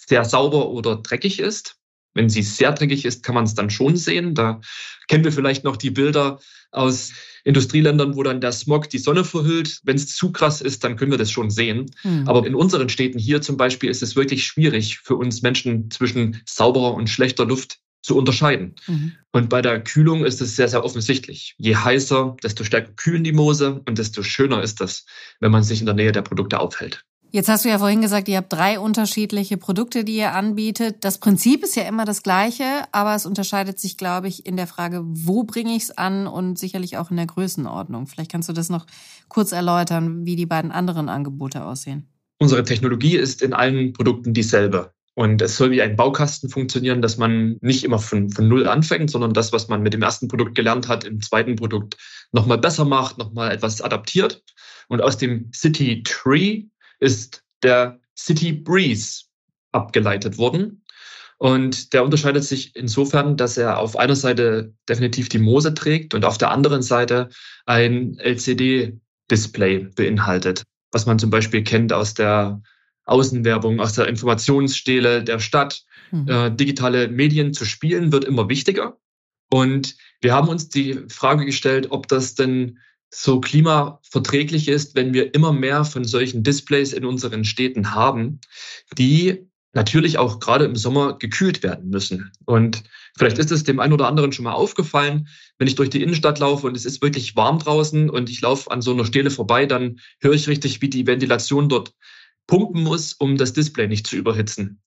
sehr 0.10 0.26
sauber 0.26 0.70
oder 0.70 0.98
dreckig 0.98 1.40
ist. 1.40 1.76
Wenn 2.16 2.30
sie 2.30 2.42
sehr 2.42 2.72
dreckig 2.72 3.06
ist, 3.06 3.24
kann 3.24 3.36
man 3.36 3.46
es 3.46 3.54
dann 3.54 3.70
schon 3.70 3.96
sehen. 3.96 4.34
Da 4.34 4.60
kennen 5.08 5.24
wir 5.24 5.32
vielleicht 5.32 5.64
noch 5.64 5.78
die 5.78 5.92
Bilder 5.92 6.40
aus 6.72 7.12
Industrieländern, 7.44 8.16
wo 8.16 8.24
dann 8.24 8.42
der 8.42 8.52
Smog 8.52 8.90
die 8.90 8.98
Sonne 8.98 9.24
verhüllt. 9.24 9.80
Wenn 9.84 9.96
es 9.96 10.16
zu 10.16 10.32
krass 10.32 10.62
ist, 10.62 10.84
dann 10.84 10.96
können 10.98 11.12
wir 11.12 11.18
das 11.20 11.32
schon 11.32 11.52
sehen. 11.52 11.92
Mhm. 12.04 12.28
Aber 12.28 12.46
in 12.46 12.56
unseren 12.56 12.90
Städten 12.90 13.20
hier 13.20 13.42
zum 13.42 13.58
Beispiel 13.58 13.90
ist 13.90 14.02
es 14.02 14.16
wirklich 14.16 14.46
schwierig 14.46 14.98
für 14.98 15.16
uns 15.16 15.44
Menschen 15.44 15.90
zwischen 15.92 16.42
sauberer 16.46 16.96
und 16.96 17.10
schlechter 17.10 17.46
Luft 17.46 17.80
zu 18.02 18.18
unterscheiden. 18.18 18.76
Mhm. 18.88 19.14
Und 19.32 19.50
bei 19.50 19.62
der 19.62 19.84
Kühlung 19.84 20.26
ist 20.26 20.42
es 20.42 20.56
sehr, 20.56 20.68
sehr 20.68 20.84
offensichtlich. 20.84 21.56
Je 21.58 21.76
heißer, 21.76 22.36
desto 22.42 22.64
stärker 22.64 22.94
kühlen 22.94 23.24
die 23.24 23.34
Moose 23.34 23.82
und 23.88 23.98
desto 24.00 24.24
schöner 24.24 24.64
ist 24.64 24.82
das, 24.82 25.06
wenn 25.40 25.52
man 25.52 25.64
sich 25.64 25.80
in 25.80 25.86
der 25.86 25.96
Nähe 25.96 26.12
der 26.12 26.24
Produkte 26.24 26.60
aufhält. 26.60 27.06
Jetzt 27.32 27.48
hast 27.48 27.64
du 27.64 27.70
ja 27.70 27.78
vorhin 27.78 28.02
gesagt, 28.02 28.28
ihr 28.28 28.38
habt 28.38 28.52
drei 28.52 28.80
unterschiedliche 28.80 29.58
Produkte, 29.58 30.04
die 30.04 30.16
ihr 30.16 30.34
anbietet. 30.34 30.98
Das 31.02 31.20
Prinzip 31.20 31.64
ist 31.64 31.76
ja 31.76 31.84
immer 31.84 32.04
das 32.04 32.24
gleiche, 32.24 32.64
aber 32.92 33.14
es 33.14 33.28
unterscheidet 33.28 33.80
sich, 33.80 33.98
glaube 33.98 34.28
ich, 34.28 34.48
in 34.48 34.58
der 34.58 34.66
Frage, 34.66 35.04
wo 35.06 35.44
bringe 35.44 35.76
ich 35.76 35.84
es 35.84 35.92
an 35.92 36.26
und 36.26 36.58
sicherlich 36.58 36.98
auch 36.98 37.12
in 37.12 37.18
der 37.18 37.28
Größenordnung. 37.28 38.08
Vielleicht 38.08 38.32
kannst 38.32 38.50
du 38.50 38.54
das 38.54 38.70
noch 38.70 38.88
kurz 39.28 39.52
erläutern, 39.52 40.26
wie 40.26 40.36
die 40.36 40.48
beiden 40.48 40.72
anderen 40.72 41.08
Angebote 41.08 41.64
aussehen. 41.64 42.08
Unsere 42.40 42.64
Technologie 42.64 43.16
ist 43.16 43.44
in 43.44 43.54
allen 43.54 43.94
Produkten 43.94 44.34
dieselbe. 44.34 44.92
Und 45.14 45.42
es 45.44 45.56
soll 45.56 45.70
wie 45.70 45.84
ein 45.84 45.98
Baukasten 45.98 46.50
funktionieren, 46.50 47.04
dass 47.04 47.18
man 47.18 47.58
nicht 47.62 47.84
immer 47.84 48.00
von, 48.00 48.32
von 48.32 48.48
Null 48.48 48.68
anfängt, 48.68 49.12
sondern 49.12 49.34
das, 49.34 49.54
was 49.54 49.68
man 49.68 49.84
mit 49.84 49.94
dem 49.94 50.02
ersten 50.02 50.30
Produkt 50.30 50.56
gelernt 50.56 50.88
hat, 50.88 51.04
im 51.04 51.22
zweiten 51.22 51.58
Produkt 51.58 51.98
nochmal 52.32 52.58
besser 52.58 52.86
macht, 52.86 53.20
nochmal 53.20 53.52
etwas 53.52 53.82
adaptiert. 53.82 54.42
Und 54.88 55.04
aus 55.04 55.18
dem 55.18 55.52
City 55.54 56.02
Tree 56.04 56.64
ist 57.00 57.44
der 57.64 58.00
City 58.18 58.52
Breeze 58.54 59.26
abgeleitet 59.72 60.38
worden. 60.38 60.84
Und 61.38 61.94
der 61.94 62.04
unterscheidet 62.04 62.44
sich 62.44 62.76
insofern, 62.76 63.38
dass 63.38 63.58
er 63.58 63.78
auf 63.78 63.98
einer 63.98 64.16
Seite 64.16 64.74
definitiv 64.90 65.30
die 65.30 65.40
Moose 65.40 65.74
trägt 65.74 66.14
und 66.14 66.26
auf 66.26 66.38
der 66.38 66.52
anderen 66.52 66.82
Seite 66.82 67.30
ein 67.66 68.18
LCD-Display 68.20 69.90
beinhaltet, 69.96 70.64
was 70.92 71.06
man 71.06 71.18
zum 71.18 71.30
Beispiel 71.30 71.64
kennt 71.64 71.94
aus 71.94 72.14
der 72.14 72.62
Außenwerbung, 73.06 73.80
aus 73.80 73.94
der 73.94 74.08
Informationsstele 74.08 75.24
der 75.24 75.40
Stadt. 75.40 75.84
Mhm. 76.12 76.28
Äh, 76.28 76.52
digitale 76.52 77.08
Medien 77.08 77.54
zu 77.54 77.64
spielen 77.64 78.12
wird 78.12 78.26
immer 78.26 78.50
wichtiger. 78.50 78.98
Und 79.50 79.96
wir 80.22 80.34
haben 80.34 80.50
uns 80.50 80.68
die 80.68 81.06
Frage 81.08 81.46
gestellt, 81.46 81.88
ob 81.90 82.10
das 82.10 82.36
denn 82.36 82.80
so 83.10 83.42
klimaverträglich 83.42 84.68
ist, 84.68 84.96
wenn 84.96 85.14
wir 85.14 85.34
immer 85.34 85.52
mehr 85.52 85.84
von 85.86 86.04
solchen 86.04 86.44
Displays 86.44 86.94
in 86.94 87.06
unseren 87.06 87.44
Städten 87.44 87.94
haben, 87.94 88.40
die 88.98 89.50
natürlich 89.74 90.18
auch 90.18 90.40
gerade 90.40 90.66
im 90.66 90.76
Sommer 90.76 91.18
gekühlt 91.18 91.62
werden 91.62 91.90
müssen. 91.90 92.32
Und 92.46 92.84
vielleicht 93.18 93.38
ist 93.38 93.52
es 93.52 93.64
dem 93.64 93.80
einen 93.80 93.94
oder 93.94 94.08
anderen 94.08 94.32
schon 94.32 94.46
mal 94.46 94.54
aufgefallen, 94.54 95.28
wenn 95.58 95.68
ich 95.68 95.76
durch 95.76 95.90
die 95.90 96.02
Innenstadt 96.02 96.40
laufe 96.40 96.66
und 96.66 96.76
es 96.76 96.86
ist 96.86 97.02
wirklich 97.02 97.36
warm 97.36 97.60
draußen 97.60 98.10
und 98.10 98.30
ich 98.30 98.42
laufe 98.42 98.72
an 98.72 98.82
so 98.82 98.92
einer 98.92 99.06
Stele 99.06 99.30
vorbei, 99.30 99.66
dann 99.66 100.00
höre 100.22 100.34
ich 100.34 100.48
richtig, 100.48 100.82
wie 100.82 100.90
die 100.90 101.06
Ventilation 101.06 101.70
dort 101.70 101.94
pumpen 102.48 102.82
muss, 102.82 103.14
um 103.14 103.38
das 103.38 103.54
Display 103.54 103.88
nicht 103.88 104.08
zu 104.08 104.16
überhitzen. 104.16 104.82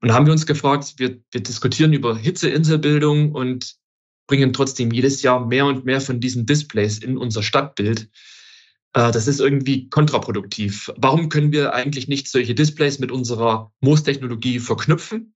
Und 0.00 0.08
da 0.08 0.14
haben 0.14 0.26
wir 0.26 0.32
uns 0.32 0.46
gefragt, 0.46 0.94
wir, 0.96 1.20
wir 1.30 1.42
diskutieren 1.42 1.92
über 1.92 2.16
Hitzeinselbildung 2.16 3.32
und 3.32 3.76
bringen 4.26 4.52
trotzdem 4.52 4.90
jedes 4.90 5.22
Jahr 5.22 5.46
mehr 5.46 5.66
und 5.66 5.84
mehr 5.84 6.00
von 6.00 6.20
diesen 6.20 6.46
Displays 6.46 6.98
in 6.98 7.18
unser 7.18 7.42
Stadtbild. 7.42 8.08
Äh, 8.94 9.12
das 9.12 9.26
ist 9.26 9.40
irgendwie 9.40 9.88
kontraproduktiv. 9.88 10.90
Warum 10.96 11.28
können 11.28 11.52
wir 11.52 11.74
eigentlich 11.74 12.08
nicht 12.08 12.28
solche 12.28 12.54
Displays 12.54 12.98
mit 12.98 13.12
unserer 13.12 13.72
Moos-Technologie 13.80 14.60
verknüpfen, 14.60 15.34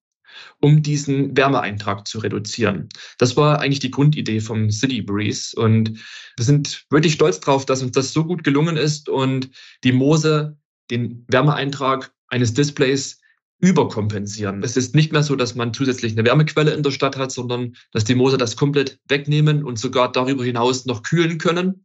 um 0.60 0.82
diesen 0.82 1.36
Wärmeeintrag 1.36 2.08
zu 2.08 2.20
reduzieren? 2.20 2.88
Das 3.18 3.36
war 3.36 3.60
eigentlich 3.60 3.80
die 3.80 3.90
Grundidee 3.90 4.40
vom 4.40 4.70
City 4.70 5.02
Breeze. 5.02 5.54
Und 5.60 5.98
wir 6.36 6.44
sind 6.44 6.86
wirklich 6.90 7.14
stolz 7.14 7.40
drauf, 7.40 7.66
dass 7.66 7.82
uns 7.82 7.92
das 7.92 8.12
so 8.12 8.24
gut 8.24 8.44
gelungen 8.44 8.76
ist 8.76 9.08
und 9.08 9.50
die 9.84 9.92
Moose 9.92 10.56
den 10.90 11.24
Wärmeeintrag 11.28 12.12
eines 12.28 12.54
Displays 12.54 13.20
überkompensieren. 13.60 14.62
Es 14.62 14.76
ist 14.76 14.94
nicht 14.94 15.12
mehr 15.12 15.24
so, 15.24 15.34
dass 15.34 15.56
man 15.56 15.74
zusätzlich 15.74 16.12
eine 16.12 16.24
Wärmequelle 16.24 16.72
in 16.72 16.82
der 16.82 16.92
Stadt 16.92 17.16
hat, 17.16 17.32
sondern 17.32 17.74
dass 17.92 18.04
die 18.04 18.14
Moose 18.14 18.38
das 18.38 18.56
komplett 18.56 19.00
wegnehmen 19.08 19.64
und 19.64 19.78
sogar 19.78 20.12
darüber 20.12 20.44
hinaus 20.44 20.86
noch 20.86 21.02
kühlen 21.02 21.38
können 21.38 21.84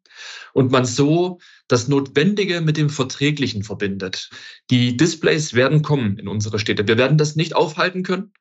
und 0.54 0.72
man 0.72 0.86
so 0.86 1.40
das 1.68 1.88
Notwendige 1.88 2.62
mit 2.62 2.78
dem 2.78 2.90
Verträglichen 2.90 3.64
verbindet. 3.64 4.30
Die 4.70 4.98
Displays 4.98 5.56
werden 5.56 5.82
kommen 5.82 6.18
in 6.18 6.28
unsere 6.28 6.60
Städte. 6.60 6.88
Wir 6.88 6.98
werden 6.98 7.18
das 7.18 7.36
nicht 7.36 7.56
aufhalten 7.56 8.04
können. 8.04 8.34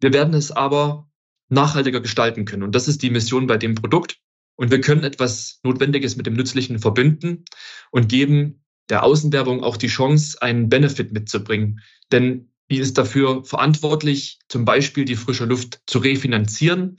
Wir 0.00 0.12
werden 0.12 0.34
es 0.34 0.52
aber 0.52 1.08
nachhaltiger 1.48 2.00
gestalten 2.00 2.44
können. 2.44 2.62
Und 2.62 2.74
das 2.74 2.86
ist 2.86 3.02
die 3.02 3.10
Mission 3.10 3.48
bei 3.48 3.56
dem 3.56 3.74
Produkt. 3.74 4.18
Und 4.54 4.70
wir 4.70 4.80
können 4.80 5.02
etwas 5.02 5.58
Notwendiges 5.64 6.16
mit 6.16 6.26
dem 6.26 6.34
Nützlichen 6.34 6.78
verbinden 6.78 7.44
und 7.90 8.08
geben 8.08 8.64
der 8.88 9.02
Außenwerbung 9.02 9.64
auch 9.64 9.76
die 9.76 9.88
Chance, 9.88 10.40
einen 10.40 10.68
Benefit 10.68 11.12
mitzubringen. 11.12 11.80
Denn 12.12 12.52
die 12.70 12.78
ist 12.78 12.98
dafür 12.98 13.44
verantwortlich, 13.44 14.38
zum 14.48 14.64
Beispiel 14.64 15.04
die 15.04 15.16
frische 15.16 15.44
Luft 15.44 15.80
zu 15.86 15.98
refinanzieren 15.98 16.98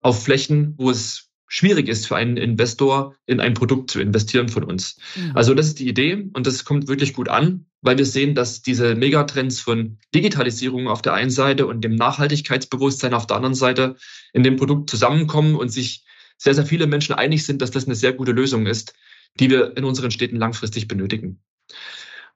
auf 0.00 0.22
Flächen, 0.22 0.74
wo 0.76 0.90
es 0.90 1.28
schwierig 1.48 1.88
ist 1.88 2.06
für 2.06 2.16
einen 2.16 2.36
Investor, 2.36 3.16
in 3.26 3.40
ein 3.40 3.54
Produkt 3.54 3.90
zu 3.90 4.00
investieren 4.00 4.48
von 4.48 4.64
uns. 4.64 4.98
Mhm. 5.16 5.32
Also 5.34 5.54
das 5.54 5.66
ist 5.66 5.78
die 5.78 5.88
Idee 5.88 6.28
und 6.34 6.46
das 6.46 6.64
kommt 6.64 6.88
wirklich 6.88 7.14
gut 7.14 7.28
an, 7.28 7.66
weil 7.80 7.96
wir 7.96 8.04
sehen, 8.04 8.34
dass 8.34 8.60
diese 8.60 8.94
Megatrends 8.94 9.60
von 9.60 9.98
Digitalisierung 10.14 10.88
auf 10.88 11.00
der 11.00 11.14
einen 11.14 11.30
Seite 11.30 11.66
und 11.66 11.82
dem 11.82 11.94
Nachhaltigkeitsbewusstsein 11.94 13.14
auf 13.14 13.26
der 13.26 13.36
anderen 13.36 13.54
Seite 13.54 13.96
in 14.34 14.42
dem 14.42 14.56
Produkt 14.56 14.90
zusammenkommen 14.90 15.56
und 15.56 15.70
sich 15.70 16.04
sehr, 16.36 16.54
sehr 16.54 16.66
viele 16.66 16.86
Menschen 16.86 17.14
einig 17.14 17.44
sind, 17.44 17.62
dass 17.62 17.70
das 17.70 17.86
eine 17.86 17.94
sehr 17.94 18.12
gute 18.12 18.32
Lösung 18.32 18.66
ist, 18.66 18.94
die 19.40 19.50
wir 19.50 19.76
in 19.76 19.84
unseren 19.84 20.10
Städten 20.10 20.36
langfristig 20.36 20.86
benötigen. 20.86 21.40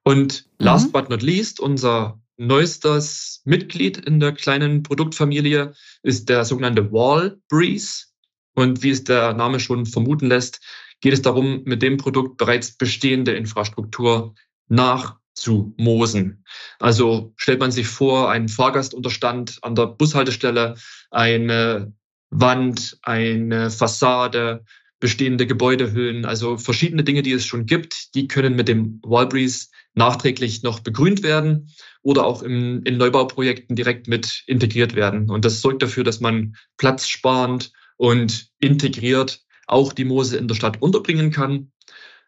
Und 0.05 0.47
last 0.59 0.89
mhm. 0.89 0.93
but 0.93 1.11
not 1.11 1.23
least, 1.23 1.61
unser 1.61 2.22
neuestes 2.47 3.43
Mitglied 3.45 3.99
in 3.99 4.21
der 4.21 4.33
kleinen 4.33 4.83
Produktfamilie 4.83 5.75
ist 6.03 6.29
der 6.29 6.45
sogenannte 6.45 6.93
Wall 6.93 7.39
Breeze. 7.49 8.07
Und 8.55 8.83
wie 8.83 8.91
es 8.91 9.05
der 9.05 9.33
Name 9.33 9.61
schon 9.61 9.87
vermuten 9.87 10.27
lässt, 10.27 10.61
geht 11.01 11.13
es 11.13 11.23
darum, 11.23 11.63
mit 11.65 11.83
dem 11.83 11.97
Produkt 11.97 12.37
bereits 12.37 12.77
bestehende 12.77 13.33
Infrastruktur 13.33 14.35
nachzumoosen. 14.69 16.45
Also 16.79 17.33
stellt 17.37 17.61
man 17.61 17.73
sich 17.73 17.89
vor, 17.89 18.31
ein 18.31 18.49
Fahrgastunterstand 18.49 19.59
an 19.63 19.75
der 19.75 19.87
Bushaltestelle, 19.87 20.77
eine 21.11 21.93
Wand, 22.31 22.99
eine 23.03 23.71
Fassade, 23.71 24.65
bestehende 25.01 25.47
Gebäudehüllen, 25.47 26.25
also 26.25 26.57
verschiedene 26.57 27.03
Dinge, 27.03 27.23
die 27.23 27.33
es 27.33 27.45
schon 27.45 27.67
gibt, 27.67 28.15
die 28.15 28.29
können 28.29 28.55
mit 28.55 28.69
dem 28.69 29.01
Wallbreeze 29.03 29.67
nachträglich 29.95 30.63
noch 30.63 30.81
begrünt 30.81 31.23
werden 31.23 31.71
oder 32.03 32.25
auch 32.25 32.43
im, 32.43 32.83
in 32.85 32.97
Neubauprojekten 32.97 33.77
direkt 33.77 34.09
mit 34.09 34.43
integriert 34.47 34.95
werden. 34.95 35.31
Und 35.31 35.45
das 35.45 35.61
sorgt 35.61 35.83
dafür, 35.83 36.05
dass 36.05 36.21
man 36.21 36.57
platzsparend 36.77 37.73
und 37.97 38.49
integriert 38.59 39.43
auch 39.67 39.93
die 39.93 40.05
Moose 40.05 40.37
in 40.37 40.49
der 40.49 40.55
Stadt 40.55 40.81
unterbringen 40.81 41.31
kann. 41.31 41.71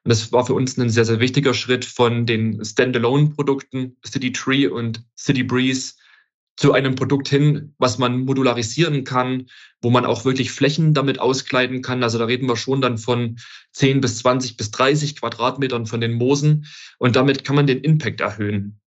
Und 0.05 0.11
das 0.11 0.33
war 0.33 0.47
für 0.47 0.55
uns 0.55 0.77
ein 0.77 0.91
sehr, 0.91 1.07
sehr 1.07 1.21
wichtiger 1.21 1.55
Schritt 1.55 1.85
von 1.85 2.27
den 2.27 2.63
Standalone-Produkten 2.65 3.97
City 4.07 4.33
Tree 4.33 4.67
und 4.67 5.03
City 5.17 5.43
Breeze 5.43 5.95
zu 6.57 6.73
einem 6.73 6.95
Produkt 6.95 7.29
hin, 7.29 7.75
was 7.79 7.99
man 7.99 8.21
modularisieren 8.21 9.05
kann, 9.05 9.47
wo 9.83 9.91
man 9.91 10.07
auch 10.07 10.25
wirklich 10.25 10.53
Flächen 10.53 10.95
damit 10.95 11.19
auskleiden 11.19 11.83
kann. 11.83 12.03
Also 12.03 12.19
da 12.19 12.27
reden 12.27 12.49
wir 12.49 12.57
schon 12.57 12.81
dann 12.81 12.99
von 12.99 13.37
10 13.73 14.01
bis 14.01 14.19
20 14.19 14.57
bis 14.57 14.71
30 14.71 15.17
Quadratmetern 15.17 15.87
von 15.87 16.01
den 16.01 16.13
Moosen. 16.13 16.67
Und 16.99 17.17
damit 17.17 17.45
kann 17.45 17.57
man 17.57 17.67
den 17.67 17.81
Impact 17.81 18.21
erhöhen. 18.21 18.81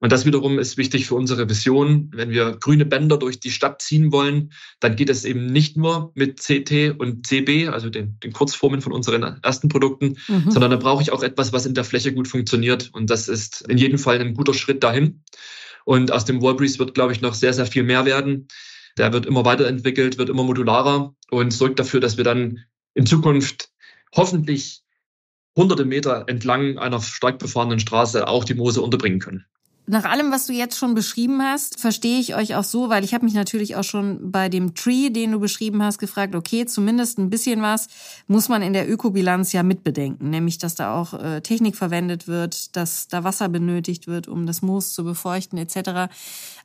Und 0.00 0.12
das 0.12 0.26
wiederum 0.26 0.58
ist 0.58 0.76
wichtig 0.76 1.06
für 1.06 1.14
unsere 1.14 1.48
Vision. 1.48 2.10
Wenn 2.12 2.28
wir 2.28 2.58
grüne 2.60 2.84
Bänder 2.84 3.16
durch 3.16 3.40
die 3.40 3.50
Stadt 3.50 3.80
ziehen 3.80 4.12
wollen, 4.12 4.52
dann 4.80 4.96
geht 4.96 5.08
es 5.08 5.24
eben 5.24 5.46
nicht 5.46 5.78
nur 5.78 6.12
mit 6.14 6.40
CT 6.40 6.98
und 6.98 7.26
CB, 7.26 7.68
also 7.68 7.88
den, 7.88 8.18
den 8.22 8.34
Kurzformen 8.34 8.82
von 8.82 8.92
unseren 8.92 9.22
ersten 9.42 9.70
Produkten, 9.70 10.18
mhm. 10.28 10.50
sondern 10.50 10.72
da 10.72 10.76
brauche 10.76 11.02
ich 11.02 11.10
auch 11.10 11.22
etwas, 11.22 11.54
was 11.54 11.64
in 11.64 11.72
der 11.72 11.84
Fläche 11.84 12.12
gut 12.12 12.28
funktioniert. 12.28 12.90
Und 12.92 13.08
das 13.08 13.28
ist 13.28 13.62
in 13.62 13.78
jedem 13.78 13.98
Fall 13.98 14.20
ein 14.20 14.34
guter 14.34 14.52
Schritt 14.52 14.84
dahin. 14.84 15.22
Und 15.84 16.12
aus 16.12 16.24
dem 16.24 16.42
Wallbreeze 16.42 16.78
wird, 16.78 16.94
glaube 16.94 17.12
ich, 17.12 17.20
noch 17.20 17.34
sehr, 17.34 17.52
sehr 17.52 17.66
viel 17.66 17.82
mehr 17.82 18.04
werden. 18.04 18.48
Der 18.96 19.12
wird 19.12 19.26
immer 19.26 19.44
weiterentwickelt, 19.44 20.18
wird 20.18 20.28
immer 20.28 20.44
modularer 20.44 21.14
und 21.30 21.52
sorgt 21.52 21.78
dafür, 21.78 22.00
dass 22.00 22.16
wir 22.16 22.24
dann 22.24 22.64
in 22.94 23.06
Zukunft 23.06 23.70
hoffentlich 24.14 24.82
hunderte 25.56 25.84
Meter 25.84 26.24
entlang 26.28 26.78
einer 26.78 27.00
stark 27.00 27.38
befahrenen 27.38 27.80
Straße 27.80 28.26
auch 28.26 28.44
die 28.44 28.54
Moose 28.54 28.82
unterbringen 28.82 29.18
können. 29.18 29.46
Nach 29.86 30.04
allem, 30.04 30.32
was 30.32 30.46
du 30.46 30.54
jetzt 30.54 30.78
schon 30.78 30.94
beschrieben 30.94 31.42
hast, 31.42 31.78
verstehe 31.78 32.18
ich 32.18 32.34
euch 32.34 32.54
auch 32.54 32.64
so, 32.64 32.88
weil 32.88 33.04
ich 33.04 33.12
habe 33.12 33.26
mich 33.26 33.34
natürlich 33.34 33.76
auch 33.76 33.84
schon 33.84 34.30
bei 34.30 34.48
dem 34.48 34.74
Tree, 34.74 35.10
den 35.10 35.32
du 35.32 35.40
beschrieben 35.40 35.82
hast, 35.82 35.98
gefragt, 35.98 36.34
okay, 36.34 36.64
zumindest 36.64 37.18
ein 37.18 37.28
bisschen 37.28 37.60
was 37.60 37.88
muss 38.26 38.48
man 38.48 38.62
in 38.62 38.72
der 38.72 38.90
Ökobilanz 38.90 39.52
ja 39.52 39.62
mitbedenken, 39.62 40.30
nämlich 40.30 40.56
dass 40.56 40.74
da 40.74 40.98
auch 40.98 41.12
äh, 41.12 41.42
Technik 41.42 41.76
verwendet 41.76 42.26
wird, 42.26 42.74
dass 42.76 43.08
da 43.08 43.24
Wasser 43.24 43.50
benötigt 43.50 44.06
wird, 44.06 44.26
um 44.26 44.46
das 44.46 44.62
Moos 44.62 44.94
zu 44.94 45.04
befeuchten 45.04 45.58
etc. 45.58 46.10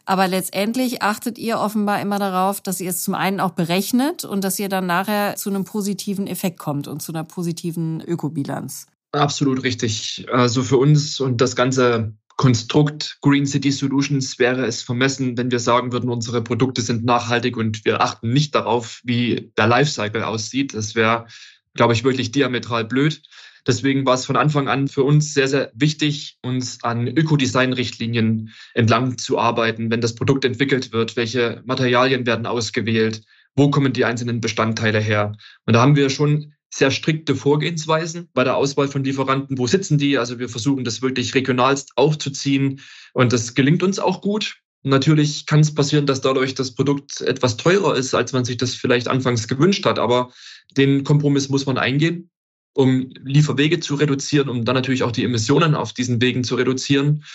Aber 0.06 0.30
letztendlich 0.30 1.02
achtet 1.02 1.38
ihr 1.38 1.60
offenbar 1.60 2.00
immer 2.00 2.20
darauf, 2.20 2.62
dass 2.62 2.80
ihr 2.80 2.90
es 2.90 3.04
zum 3.04 3.16
einen 3.16 3.42
auch 3.42 3.52
berechnet 3.52 4.24
und 4.24 4.46
dass 4.46 4.60
ihr 4.60 4.70
dann 4.70 4.86
nachher 4.86 5.36
zu 5.36 5.50
einem 5.50 5.66
positiven 5.66 6.26
Effekt 6.26 6.58
kommt 6.58 6.88
und 6.88 7.02
zu 7.02 7.12
einer 7.12 7.26
positiven 7.26 8.00
Ökobilanz. 8.00 8.88
Absolut 9.12 9.64
richtig. 9.64 10.26
Also 10.32 10.64
für 10.64 10.78
uns 10.78 11.20
und 11.20 11.42
das 11.42 11.58
ganze 11.58 12.14
Konstrukt 12.39 13.17
Green 13.19 13.46
City 13.46 13.69
Solutions 13.69 14.39
wäre 14.39 14.65
es 14.65 14.81
vermessen, 14.81 15.38
wenn 15.38 15.51
wir 15.51 15.60
sagen 15.60 15.91
würden, 15.91 16.10
unsere 16.10 16.41
Produkte 16.41 16.81
sind 16.81 17.03
nachhaltig 17.03 17.58
und 17.58 17.84
wir 17.84 18.00
achten 18.00 18.31
nicht 18.31 18.55
darauf, 18.55 19.01
wie 19.03 19.51
der 19.57 19.68
Lifecycle 19.68 20.24
aussieht. 20.24 20.74
Das 20.74 20.96
wäre, 20.96 21.25
glaube 21.74 21.92
ich, 21.92 22.05
wirklich 22.05 22.31
diametral 22.31 22.85
blöd. 22.85 23.22
Deswegen 23.68 24.05
war 24.05 24.14
es 24.14 24.25
von 24.25 24.37
Anfang 24.37 24.70
an 24.70 24.87
für 24.87 25.03
uns 25.03 25.33
sehr, 25.33 25.50
sehr 25.50 25.70
wichtig, 25.75 26.37
uns 26.42 26.81
an 26.81 27.09
Ökodesign-Richtlinien 27.09 28.53
entlang 28.74 29.18
zu 29.18 29.37
arbeiten, 29.37 29.92
wenn 29.92 30.00
das 30.00 30.16
Produkt 30.16 30.46
entwickelt 30.46 30.94
wird, 30.94 31.18
welche 31.18 31.61
Materialien 31.66 32.25
werden 32.25 32.46
ausgewählt, 32.46 33.22
wo 33.57 33.70
kommen 33.70 33.92
die 33.92 34.05
einzelnen 34.05 34.40
Bestandteile 34.40 35.01
her. 35.01 35.33
Und 35.66 35.74
da 35.74 35.81
haben 35.81 35.98
wir 35.98 36.09
schon 36.09 36.53
sehr 36.70 36.92
strikte 36.92 37.36
Vorgehensweisen 37.36 38.29
bei 38.34 38.44
der 38.44 38.55
Auswahl 38.55 38.88
von 38.88 39.03
Lieferanten. 39.03 39.58
Wo 39.58 39.68
sitzen 39.68 39.98
die? 39.98 40.18
Also 40.18 40.40
wir 40.40 40.50
versuchen 40.50 40.84
das 40.84 41.01
wirklich 41.01 41.34
regionalst 41.34 41.92
aufzuziehen 41.96 42.82
und 43.14 43.34
das 43.34 43.55
gelingt 43.55 43.84
uns 43.84 44.00
auch 44.00 44.22
gut. 44.22 44.62
Natürlich 44.84 45.46
kann 45.46 45.60
es 45.60 45.74
passieren, 45.74 46.05
dass 46.05 46.22
dadurch 46.22 46.55
das 46.55 46.74
Produkt 46.74 47.22
etwas 47.22 47.58
teurer 47.58 47.96
ist, 47.96 48.14
als 48.14 48.32
man 48.32 48.46
sich 48.46 48.58
das 48.58 48.75
vielleicht 48.75 49.08
anfangs 49.08 49.48
gewünscht 49.48 49.86
hat. 49.86 50.00
Aber 50.00 50.32
den 50.77 51.03
Kompromiss 51.03 51.50
muss 51.50 51.66
man 51.66 51.77
eingehen, 51.77 52.29
um 52.74 53.12
Lieferwege 53.24 53.79
zu 53.79 53.96
reduzieren, 53.96 54.48
um 54.48 54.64
dann 54.64 54.75
natürlich 54.75 55.03
auch 55.03 55.12
die 55.12 55.25
Emissionen 55.25 55.75
auf 55.75 55.92
diesen 55.92 56.22
Wegen 56.22 56.44
zu 56.44 56.55
reduzieren 56.55 57.25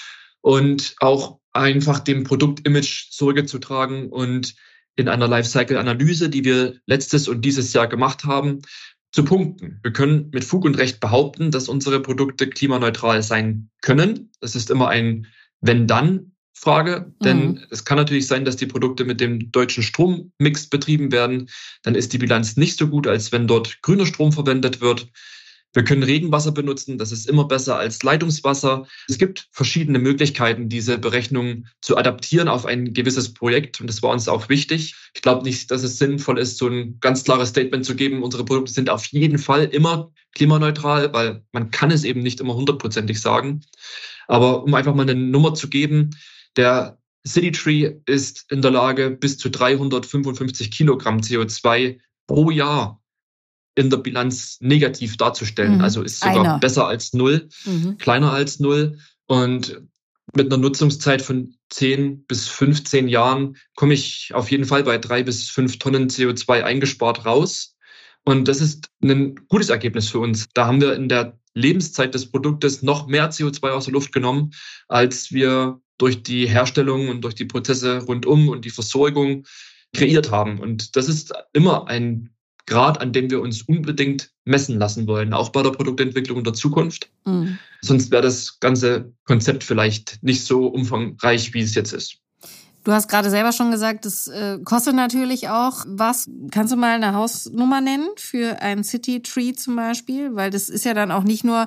und 0.41 0.95
auch 1.01 1.39
einfach 1.53 2.01
dem 2.01 2.25
Produktimage 2.25 3.09
Sorge 3.11 3.45
zu 3.45 3.59
tragen 3.59 4.09
und 4.11 4.55
in 4.97 5.09
einer 5.09 5.29
Lifecycle-Analyse, 5.29 6.29
die 6.29 6.45
wir 6.45 6.77
letztes 6.87 7.29
und 7.29 7.45
dieses 7.45 7.73
Jahr 7.73 7.89
gemacht 7.89 8.25
haben, 8.25 8.63
zu 9.15 9.25
punkten. 9.25 9.79
Wir 9.85 9.93
können 9.93 10.29
mit 10.33 10.45
Fug 10.45 10.65
und 10.65 10.77
Recht 10.77 10.99
behaupten, 10.99 11.53
dass 11.53 11.69
unsere 11.69 12.01
Produkte 12.01 12.49
klimaneutral 12.49 13.23
sein 13.23 13.71
können. 13.81 14.31
Das 14.41 14.57
ist 14.57 14.71
immer 14.71 14.89
ein 14.89 15.29
Wenn-Dann 15.61 16.33
Frage, 16.53 17.13
denn 17.23 17.47
mhm. 17.47 17.61
es 17.71 17.85
kann 17.85 17.97
natürlich 17.97 18.27
sein, 18.27 18.45
dass 18.45 18.57
die 18.57 18.67
Produkte 18.67 19.05
mit 19.05 19.21
dem 19.21 19.53
deutschen 19.53 19.85
Strommix 19.85 20.69
betrieben 20.69 21.13
werden. 21.13 21.49
Dann 21.83 21.95
ist 21.95 22.13
die 22.13 22.19
Bilanz 22.19 22.57
nicht 22.57 22.77
so 22.77 22.89
gut, 22.89 23.07
als 23.07 23.31
wenn 23.31 23.47
dort 23.47 23.83
grüner 23.83 24.07
Strom 24.07 24.33
verwendet 24.33 24.81
wird. 24.81 25.09
Wir 25.75 25.83
können 25.83 26.05
Regenwasser 26.05 26.53
benutzen, 26.53 26.99
das 26.99 27.11
ist 27.11 27.29
immer 27.29 27.47
besser 27.47 27.77
als 27.77 28.03
Leitungswasser. 28.03 28.87
Es 29.09 29.19
gibt 29.19 29.49
verschiedene 29.51 29.99
Möglichkeiten, 29.99 30.69
diese 30.69 30.99
Berechnungen 30.99 31.69
zu 31.81 31.97
adaptieren 31.97 32.47
auf 32.47 32.65
ein 32.65 32.95
gewisses 32.95 33.35
Projekt 33.35 33.81
und 33.81 33.89
das 33.89 34.01
war 34.01 34.11
uns 34.11 34.29
auch 34.29 34.49
wichtig. 34.49 34.95
Ich 35.15 35.23
glaube 35.23 35.43
nicht, 35.43 35.73
dass 35.73 35.83
es 35.83 35.99
sinnvoll 35.99 36.39
ist, 36.39 36.59
so 36.59 36.69
ein 36.69 36.99
ganz 37.01 37.25
klares 37.25 37.49
Statement 37.49 37.85
zu 37.85 37.97
geben, 37.97 38.23
unsere 38.23 38.45
Produkte 38.45 38.73
sind 38.73 38.89
auf 38.89 39.05
jeden 39.07 39.39
Fall 39.39 39.65
immer 39.65 40.13
klimaneutral, 40.35 41.13
weil 41.13 41.45
man 41.51 41.73
kann 41.73 41.91
es 41.91 42.05
eben 42.05 42.21
nicht 42.21 42.41
immer 42.41 42.55
hundertprozentig 42.55 43.21
sagen. 43.21 43.65
Aber 44.29 44.63
um 44.63 44.75
einfach 44.75 44.95
mal 44.95 45.03
eine 45.03 45.17
Nummer 45.17 45.55
zu 45.55 45.69
geben, 45.69 46.11
der 46.57 46.99
City 47.27 47.51
Tree 47.51 47.95
ist 48.07 48.51
in 48.51 48.63
der 48.63 48.71
Lage, 48.71 49.11
bis 49.11 49.39
zu 49.39 49.51
355 49.51 50.71
Kilogramm 50.71 51.19
CO2 51.19 51.99
pro 52.27 52.51
Jahr 52.51 53.01
in 53.75 53.91
der 53.91 53.99
Bilanz 53.99 54.59
negativ 54.61 55.17
darzustellen. 55.17 55.77
Mhm. 55.77 55.81
Also 55.81 56.03
ist 56.03 56.21
sogar 56.21 56.41
Einer. 56.41 56.59
besser 56.59 56.87
als 56.87 57.13
null, 57.13 57.49
mhm. 57.65 57.99
kleiner 57.99 58.33
als 58.33 58.61
null. 58.61 58.99
Und 59.27 59.83
mit 60.35 60.47
einer 60.47 60.63
Nutzungszeit 60.63 61.23
von 61.23 61.55
10 61.71 62.25
bis 62.25 62.49
15 62.49 63.09
Jahren 63.09 63.57
komme 63.75 63.95
ich 63.95 64.31
auf 64.35 64.51
jeden 64.51 64.65
Fall 64.65 64.85
bei 64.85 64.99
drei 64.99 65.23
bis 65.23 65.51
fünf 65.51 65.79
Tonnen 65.79 66.09
CO2 66.09 66.63
eingespart 66.63 67.27
raus. 67.27 67.77
Und 68.25 68.49
das 68.49 68.61
ist 68.61 68.91
ein 69.03 69.35
gutes 69.49 69.69
Ergebnis 69.69 70.09
für 70.09 70.19
uns. 70.19 70.47
Da 70.55 70.67
haben 70.67 70.81
wir 70.81 70.95
in 70.95 71.09
der 71.09 71.39
Lebenszeit 71.55 72.15
des 72.15 72.31
Produktes 72.31 72.83
noch 72.83 73.07
mehr 73.07 73.31
CO2 73.31 73.71
aus 73.71 73.85
der 73.85 73.93
Luft 73.93 74.13
genommen, 74.13 74.53
als 74.89 75.31
wir 75.31 75.81
durch 75.99 76.23
die 76.23 76.49
Herstellung 76.49 77.09
und 77.09 77.23
durch 77.23 77.35
die 77.35 77.45
Prozesse 77.45 78.03
rundum 78.03 78.49
und 78.49 78.65
die 78.65 78.71
Versorgung 78.71 79.47
kreiert 79.95 80.31
haben. 80.31 80.59
Und 80.59 80.97
das 80.97 81.09
ist 81.09 81.33
immer 81.53 81.87
ein 81.87 82.34
Grad, 82.67 83.01
an 83.01 83.13
dem 83.13 83.31
wir 83.31 83.41
uns 83.41 83.63
unbedingt 83.63 84.31
messen 84.45 84.79
lassen 84.79 85.07
wollen, 85.07 85.33
auch 85.33 85.51
bei 85.51 85.63
der 85.63 85.71
Produktentwicklung 85.71 86.39
in 86.39 86.45
der 86.45 86.55
Zukunft. 86.55 87.11
Mhm. 87.25 87.59
Sonst 87.83 88.11
wäre 88.11 88.23
das 88.23 88.59
ganze 88.61 89.13
Konzept 89.25 89.65
vielleicht 89.65 90.23
nicht 90.23 90.45
so 90.45 90.67
umfangreich, 90.67 91.53
wie 91.53 91.61
es 91.61 91.75
jetzt 91.75 91.93
ist. 91.93 92.17
Du 92.85 92.93
hast 92.93 93.09
gerade 93.09 93.31
selber 93.31 93.53
schon 93.53 93.71
gesagt, 93.71 94.05
das 94.05 94.29
äh, 94.29 94.59
kostet 94.63 94.95
natürlich 94.95 95.49
auch 95.49 95.85
was. 95.87 96.29
Kannst 96.51 96.73
du 96.73 96.77
mal 96.77 96.95
eine 96.95 97.15
Hausnummer 97.15 97.81
nennen 97.81 98.09
für 98.17 98.61
ein 98.61 98.85
City 98.85 99.23
Tree 99.23 99.55
zum 99.55 99.77
Beispiel? 99.77 100.35
Weil 100.35 100.51
das 100.51 100.69
ist 100.69 100.85
ja 100.85 100.93
dann 100.93 101.11
auch 101.11 101.25
nicht 101.25 101.45
nur 101.45 101.67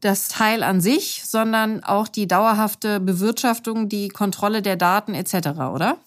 das 0.00 0.28
Teil 0.28 0.64
an 0.64 0.80
sich, 0.80 1.22
sondern 1.24 1.82
auch 1.84 2.08
die 2.08 2.26
dauerhafte 2.26 2.98
Bewirtschaftung, 2.98 3.88
die 3.88 4.08
Kontrolle 4.08 4.60
der 4.60 4.76
Daten 4.76 5.14
etc., 5.14 5.48
oder? 5.72 5.98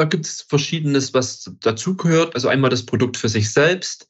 Da 0.00 0.06
gibt 0.06 0.24
es 0.24 0.40
Verschiedenes, 0.40 1.12
was 1.12 1.52
dazugehört. 1.60 2.34
Also 2.34 2.48
einmal 2.48 2.70
das 2.70 2.86
Produkt 2.86 3.18
für 3.18 3.28
sich 3.28 3.52
selbst 3.52 4.08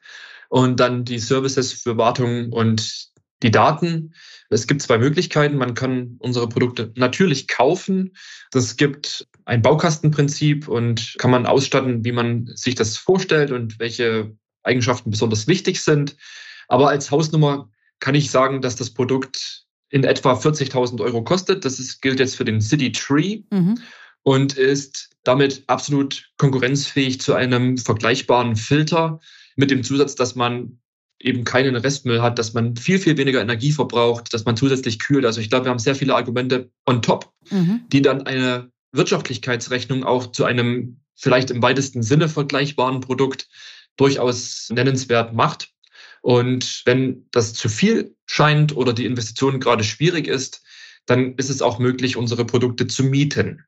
und 0.49 0.79
dann 0.79 1.05
die 1.05 1.19
Services 1.19 1.73
für 1.73 1.97
Wartung 1.97 2.53
und 2.53 3.09
die 3.43 3.51
Daten. 3.51 4.15
Es 4.51 4.69
gibt 4.69 4.83
zwei 4.83 4.99
Möglichkeiten. 4.99 5.57
Man 5.57 5.75
kann 5.75 6.15
unsere 6.21 6.49
Produkte 6.49 6.93
natürlich 6.95 7.49
kaufen. 7.49 8.15
Das 8.53 8.77
gibt 8.77 9.27
ein 9.47 9.63
Baukastenprinzip 9.63 10.69
und 10.69 11.17
kann 11.19 11.33
man 11.33 11.45
ausstatten, 11.45 12.05
wie 12.05 12.13
man 12.13 12.47
sich 12.55 12.77
das 12.77 12.97
vorstellt 12.97 13.51
und 13.51 13.81
welche 13.81 14.33
Eigenschaften 14.63 15.11
besonders 15.11 15.49
wichtig 15.49 15.83
sind. 15.83 16.17
Aber 16.69 16.89
als 16.89 17.11
Hausnummer 17.11 17.69
kann 17.99 18.15
ich 18.15 18.31
sagen, 18.31 18.63
dass 18.63 18.77
das 18.77 18.91
Produkt 18.91 19.65
in 19.89 20.05
etwa 20.05 20.35
40.000 20.35 21.01
Euro 21.01 21.25
kostet. 21.25 21.65
Das 21.65 21.81
ist, 21.81 22.01
gilt 22.01 22.21
jetzt 22.21 22.37
für 22.37 22.45
den 22.45 22.61
City 22.61 22.93
Tree 22.93 23.43
mhm. 23.51 23.81
und 24.23 24.57
ist 24.57 25.10
damit 25.25 25.65
absolut 25.67 26.31
konkurrenzfähig 26.39 27.21
zu 27.21 27.35
einem 27.35 27.77
vergleichbaren 27.77 28.57
Filter 28.57 29.21
mit 29.57 29.71
dem 29.71 29.83
Zusatz, 29.83 30.15
dass 30.15 30.35
man 30.35 30.81
eben 31.19 31.45
keinen 31.45 31.77
Restmüll 31.77 32.23
hat, 32.23 32.39
dass 32.39 32.55
man 32.55 32.77
viel, 32.77 32.99
viel 32.99 33.19
weniger 33.19 33.43
Energie 33.43 33.73
verbraucht, 33.73 34.33
dass 34.33 34.47
man 34.47 34.57
zusätzlich 34.57 34.99
kühlt. 34.99 35.27
Also 35.27 35.41
ich 35.41 35.51
glaube, 35.51 35.67
wir 35.67 35.71
haben 35.71 35.79
sehr 35.79 35.95
viele 35.95 36.15
Argumente 36.15 36.71
on 36.87 37.03
top, 37.03 37.31
mhm. 37.51 37.83
die 37.93 38.01
dann 38.01 38.23
eine 38.23 38.71
Wirtschaftlichkeitsrechnung 38.93 40.05
auch 40.05 40.33
zu 40.33 40.45
einem 40.45 41.01
vielleicht 41.15 41.51
im 41.51 41.63
weitesten 41.63 42.03
Sinne 42.03 42.29
vergleichbaren 42.29 43.01
Produkt 43.01 43.49
durchaus 43.97 44.71
nennenswert 44.71 45.35
macht. 45.35 45.71
Und 46.23 46.83
wenn 46.87 47.27
das 47.31 47.53
zu 47.53 47.69
viel 47.69 48.17
scheint 48.27 48.75
oder 48.75 48.93
die 48.95 49.05
Investition 49.05 49.61
gerade 49.61 49.85
schwierig 49.85 50.27
ist, 50.27 50.63
dann 51.07 51.35
ist 51.37 51.51
es 51.51 51.63
auch 51.63 51.79
möglich, 51.79 52.17
unsere 52.17 52.45
Produkte 52.45 52.87
zu 52.87 53.05
mieten. 53.05 53.65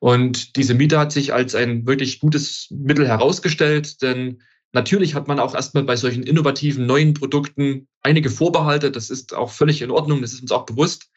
Und 0.00 0.56
diese 0.56 0.74
Miete 0.74 0.98
hat 0.98 1.12
sich 1.12 1.32
als 1.32 1.54
ein 1.54 1.86
wirklich 1.86 2.18
gutes 2.20 2.66
Mittel 2.70 3.06
herausgestellt, 3.06 4.02
denn 4.02 4.42
natürlich 4.72 5.14
hat 5.14 5.28
man 5.28 5.38
auch 5.38 5.54
erstmal 5.54 5.84
bei 5.84 5.94
solchen 5.94 6.22
innovativen 6.22 6.86
neuen 6.86 7.14
Produkten 7.14 7.86
einige 8.02 8.30
Vorbehalte. 8.30 8.90
Das 8.90 9.10
ist 9.10 9.34
auch 9.34 9.50
völlig 9.50 9.82
in 9.82 9.90
Ordnung, 9.90 10.22
das 10.22 10.32
ist 10.32 10.40
uns 10.40 10.52
auch 10.52 10.64
bewusst. 10.64 11.10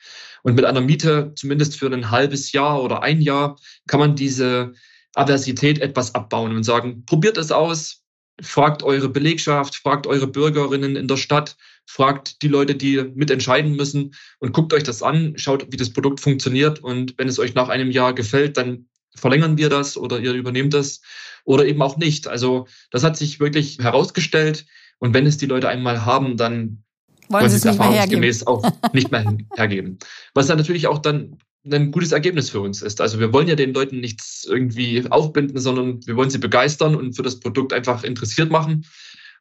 Und 0.44 0.56
mit 0.56 0.66
einer 0.66 0.82
Miete, 0.82 1.32
zumindest 1.36 1.78
für 1.80 1.92
ein 1.92 2.12
halbes 2.12 2.52
Jahr 2.52 2.84
oder 2.84 3.02
ein 3.02 3.22
Jahr, 3.22 3.58
kann 3.88 4.02
man 4.02 4.16
diese 4.16 4.74
Aversität 5.16 5.80
etwas 5.80 6.14
abbauen 6.14 6.56
und 6.56 6.64
sagen, 6.64 7.06
probiert 7.06 7.38
es 7.38 7.52
aus, 7.52 8.04
Fragt 8.42 8.82
eure 8.82 9.10
Belegschaft, 9.10 9.76
fragt 9.76 10.08
eure 10.08 10.26
Bürgerinnen 10.26 10.96
in 10.96 11.08
der 11.08 11.18
Stadt, 11.18 11.56
fragt 11.86 12.42
die 12.42 12.48
Leute, 12.48 12.76
die 12.76 13.04
mitentscheiden 13.16 13.76
müssen 13.76 14.14
und 14.40 14.54
guckt 14.54 14.74
euch 14.74 14.84
das 14.84 15.04
an, 15.04 15.34
schaut, 15.38 15.72
wie 15.72 15.78
das 15.78 15.92
Produkt 15.92 16.20
funktioniert 16.20 16.80
und 16.80 17.16
wenn 17.18 17.28
es 17.28 17.40
euch 17.40 17.54
nach 17.54 17.70
einem 17.70 17.92
Jahr 17.92 18.14
gefällt, 18.14 18.58
dann 18.58 18.88
verlängern 19.16 19.58
wir 19.58 19.70
das 19.70 19.98
oder 19.98 20.20
ihr 20.20 20.34
übernehmt 20.34 20.74
das 20.74 21.02
oder 21.44 21.66
eben 21.66 21.82
auch 21.82 21.98
nicht. 21.98 22.28
Also 22.28 22.68
das 22.92 23.04
hat 23.04 23.18
sich 23.18 23.40
wirklich 23.40 23.78
herausgestellt 23.80 24.66
und 25.00 25.14
wenn 25.14 25.26
es 25.26 25.38
die 25.38 25.46
Leute 25.46 25.70
einmal 25.70 26.06
haben, 26.06 26.38
dann 26.38 26.84
wollen, 27.30 27.42
wollen 27.42 27.50
sie 27.50 27.58
es 27.58 27.66
erfahrungsgemäß 27.66 28.48
auch 28.48 28.64
nicht 28.94 29.12
mehr 29.12 29.38
hergeben. 29.56 30.00
Was 30.34 30.48
dann 30.48 30.58
natürlich 30.58 30.88
auch 30.88 31.00
dann 31.00 31.38
ein 31.66 31.92
gutes 31.92 32.12
Ergebnis 32.12 32.50
für 32.50 32.60
uns 32.60 32.82
ist. 32.82 33.00
Also 33.00 33.20
wir 33.20 33.32
wollen 33.32 33.48
ja 33.48 33.56
den 33.56 33.74
Leuten 33.74 34.00
nichts 34.00 34.46
irgendwie 34.46 35.06
aufbinden, 35.10 35.60
sondern 35.60 36.06
wir 36.06 36.16
wollen 36.16 36.30
sie 36.30 36.38
begeistern 36.38 36.96
und 36.96 37.16
für 37.16 37.24
das 37.24 37.40
Produkt 37.40 37.72
einfach 37.72 38.04
interessiert 38.04 38.52
machen. 38.52 38.86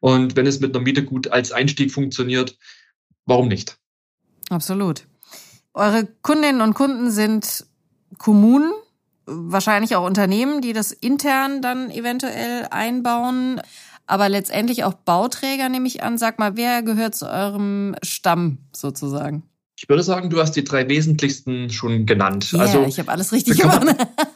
Und 0.03 0.35
wenn 0.35 0.47
es 0.47 0.59
mit 0.59 0.75
einer 0.75 0.83
Miete 0.83 1.05
gut 1.05 1.29
als 1.29 1.53
Einstieg 1.53 1.93
funktioniert, 1.93 2.59
warum 3.25 3.47
nicht? 3.47 3.79
Absolut. 4.51 5.07
Eure 5.75 6.09
Kundinnen 6.23 6.61
und 6.61 6.75
Kunden 6.75 7.13
sind 7.13 7.65
Kommunen, 8.19 8.73
wahrscheinlich 9.27 9.95
auch 9.95 10.05
Unternehmen, 10.05 10.61
die 10.61 10.73
das 10.73 10.91
intern 10.91 11.63
dann 11.63 11.89
eventuell 11.93 12.67
einbauen, 12.73 13.61
aber 14.09 14.29
letztendlich 14.29 14.83
auch 14.83 14.95
Bauträger, 14.95 15.69
nehme 15.69 15.87
ich 15.87 16.03
an. 16.03 16.19
Sag 16.19 16.41
mal, 16.41 16.57
wer 16.57 16.83
gehört 16.83 17.15
zu 17.15 17.31
eurem 17.31 17.95
Stamm 18.03 18.59
sozusagen? 18.75 19.45
Ich 19.79 19.89
würde 19.89 20.03
sagen, 20.03 20.31
du 20.31 20.41
hast 20.41 20.57
die 20.57 20.65
drei 20.65 20.89
wesentlichsten 20.89 21.71
schon 21.71 22.07
genannt. 22.07 22.53
Yeah, 22.53 22.63
also 22.63 22.85
ich 22.87 22.99
habe 22.99 23.13
alles 23.13 23.31
richtig 23.31 23.59
gemacht. 23.59 23.87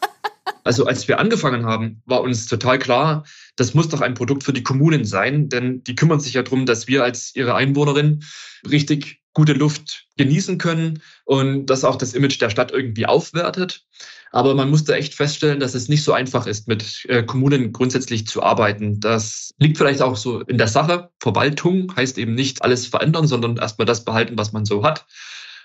Also 0.67 0.85
als 0.85 1.07
wir 1.07 1.21
angefangen 1.21 1.65
haben, 1.65 2.03
war 2.07 2.23
uns 2.23 2.47
total 2.47 2.81
klar, 2.81 3.25
das 3.55 3.73
muss 3.75 3.89
doch 3.89 4.01
ein 4.01 4.15
Produkt 4.15 4.43
für 4.43 4.53
die 4.53 4.65
Kommunen 4.65 5.05
sein, 5.05 5.49
denn 5.49 5.85
die 5.85 5.95
kümmern 5.95 6.19
sich 6.19 6.35
ja 6.35 6.43
darum, 6.43 6.67
dass 6.67 6.89
wir 6.89 7.05
als 7.05 7.35
ihre 7.37 7.55
Einwohnerin 7.55 8.25
richtig 8.69 9.23
gute 9.33 9.53
Luft 9.53 10.07
genießen 10.17 10.59
können 10.59 11.03
und 11.25 11.67
das 11.67 11.85
auch 11.85 11.95
das 11.95 12.15
Image 12.15 12.41
der 12.41 12.51
Stadt 12.51 12.73
irgendwie 12.73 13.07
aufwertet. 13.07 13.85
Aber 14.33 14.57
man 14.57 14.69
musste 14.69 14.97
echt 14.97 15.15
feststellen, 15.15 15.61
dass 15.61 15.77
es 15.77 15.89
nicht 15.89 16.03
so 16.03 16.13
einfach 16.13 16.49
ist, 16.49 16.67
mit 16.67 17.05
äh, 17.09 17.23
Kommunen 17.23 17.73
grundsätzlich 17.73 18.27
zu 18.27 18.43
arbeiten. 18.43 18.99
Das 18.99 19.55
liegt 19.59 19.79
vielleicht 19.79 20.03
auch 20.03 20.17
so 20.17 20.41
in 20.41 20.59
der 20.59 20.67
Sache. 20.67 21.11
Verwaltung 21.21 21.95
heißt 21.95 22.19
eben 22.19 22.35
nicht 22.35 22.63
alles 22.63 22.87
verändern, 22.87 23.29
sondern 23.29 23.57
erstmal 23.57 23.87
das 23.87 24.05
behalten, 24.05 24.37
was 24.37 24.53
man 24.53 24.65
so 24.65 24.83
hat. 24.83 25.07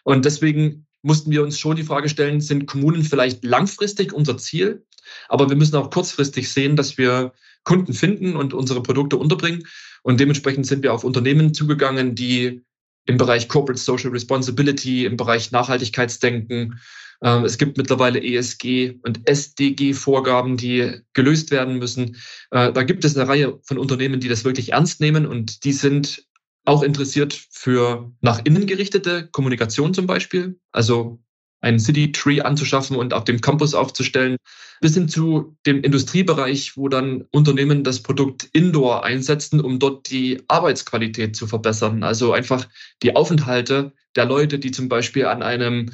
Und 0.04 0.26
deswegen 0.26 0.86
mussten 1.02 1.32
wir 1.32 1.44
uns 1.44 1.60
schon 1.60 1.76
die 1.76 1.84
Frage 1.84 2.10
stellen, 2.10 2.42
sind 2.42 2.68
Kommunen 2.68 3.04
vielleicht 3.04 3.44
langfristig 3.44 4.14
unser 4.14 4.38
Ziel? 4.38 4.86
Aber 5.30 5.50
wir 5.50 5.56
müssen 5.56 5.76
auch 5.76 5.90
kurzfristig 5.90 6.52
sehen, 6.52 6.76
dass 6.76 6.98
wir 6.98 7.34
Kunden 7.64 7.94
finden 7.94 8.36
und 8.36 8.54
unsere 8.54 8.84
Produkte 8.84 9.18
unterbringen. 9.18 9.68
Und 10.04 10.20
dementsprechend 10.20 10.66
sind 10.66 10.84
wir 10.84 10.94
auf 10.94 11.04
Unternehmen 11.04 11.54
zugegangen, 11.54 12.16
die 12.16 12.62
im 13.06 13.18
Bereich 13.18 13.48
Corporate 13.48 13.82
Social 13.82 14.12
Responsibility, 14.12 15.06
im 15.06 15.18
Bereich 15.18 15.52
Nachhaltigkeitsdenken. 15.52 16.80
Ähm, 17.24 17.46
es 17.46 17.58
gibt 17.58 17.78
mittlerweile 17.78 18.22
ESG 18.22 19.00
und 19.04 19.28
SDG-Vorgaben, 19.28 20.58
die 20.58 21.02
gelöst 21.14 21.52
werden 21.52 21.78
müssen. 21.78 22.18
Äh, 22.52 22.72
da 22.72 22.84
gibt 22.84 23.06
es 23.06 23.16
eine 23.16 23.28
Reihe 23.28 23.60
von 23.64 23.78
Unternehmen, 23.78 24.20
die 24.20 24.28
das 24.28 24.44
wirklich 24.44 24.74
ernst 24.74 25.02
nehmen 25.02 25.26
und 25.26 25.64
die 25.64 25.74
sind 25.74 26.26
auch 26.66 26.84
interessiert 26.84 27.34
für 27.52 28.12
nach 28.22 28.42
innen 28.44 28.68
gerichtete 28.68 29.28
Kommunikation 29.32 29.94
zum 29.94 30.08
Beispiel. 30.08 30.60
Also 30.72 31.20
einen 31.62 31.80
City 31.80 32.12
Tree 32.12 32.42
anzuschaffen 32.42 32.98
und 32.98 33.14
auf 33.14 33.24
dem 33.24 33.40
Campus 33.40 33.74
aufzustellen, 33.74 34.38
bis 34.82 34.96
hin 34.96 35.08
zu 35.08 35.56
dem 35.66 35.84
Industriebereich, 35.84 36.76
wo 36.76 36.90
dann 36.90 37.26
Unternehmen 37.32 37.84
das 37.84 38.02
Produkt 38.02 38.50
Indoor 38.52 39.04
einsetzen, 39.04 39.62
um 39.62 39.78
dort 39.78 40.10
die 40.10 40.42
Arbeitsqualität 40.48 41.36
zu 41.36 41.46
verbessern. 41.46 42.04
Also 42.04 42.34
einfach 42.34 42.68
die 43.04 43.16
Aufenthalte 43.16 43.94
der 44.16 44.26
Leute, 44.26 44.58
die 44.58 44.72
zum 44.72 44.90
Beispiel 44.90 45.28
an 45.28 45.44
einem 45.44 45.92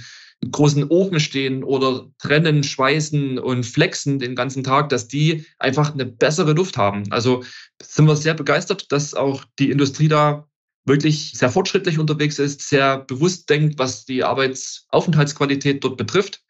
großen 0.51 0.89
Ofen 0.89 1.19
stehen 1.19 1.63
oder 1.63 2.07
trennen, 2.19 2.63
schweißen 2.63 3.39
und 3.39 3.65
flexen 3.65 4.19
den 4.19 4.35
ganzen 4.35 4.63
Tag, 4.63 4.89
dass 4.89 5.07
die 5.07 5.45
einfach 5.57 5.93
eine 5.93 6.05
bessere 6.05 6.53
Luft 6.53 6.77
haben. 6.77 7.11
Also 7.11 7.43
sind 7.81 8.07
wir 8.07 8.15
sehr 8.15 8.35
begeistert, 8.35 8.91
dass 8.91 9.15
auch 9.15 9.43
die 9.59 9.71
Industrie 9.71 10.07
da 10.07 10.47
wirklich 10.87 11.33
sehr 11.33 11.49
fortschrittlich 11.49 11.99
unterwegs 11.99 12.39
ist, 12.39 12.67
sehr 12.67 12.99
bewusst 12.99 13.49
denkt, 13.49 13.77
was 13.77 14.05
die 14.05 14.23
Arbeitsaufenthaltsqualität 14.23 15.83
dort 15.83 15.97
betrifft. 15.97 16.43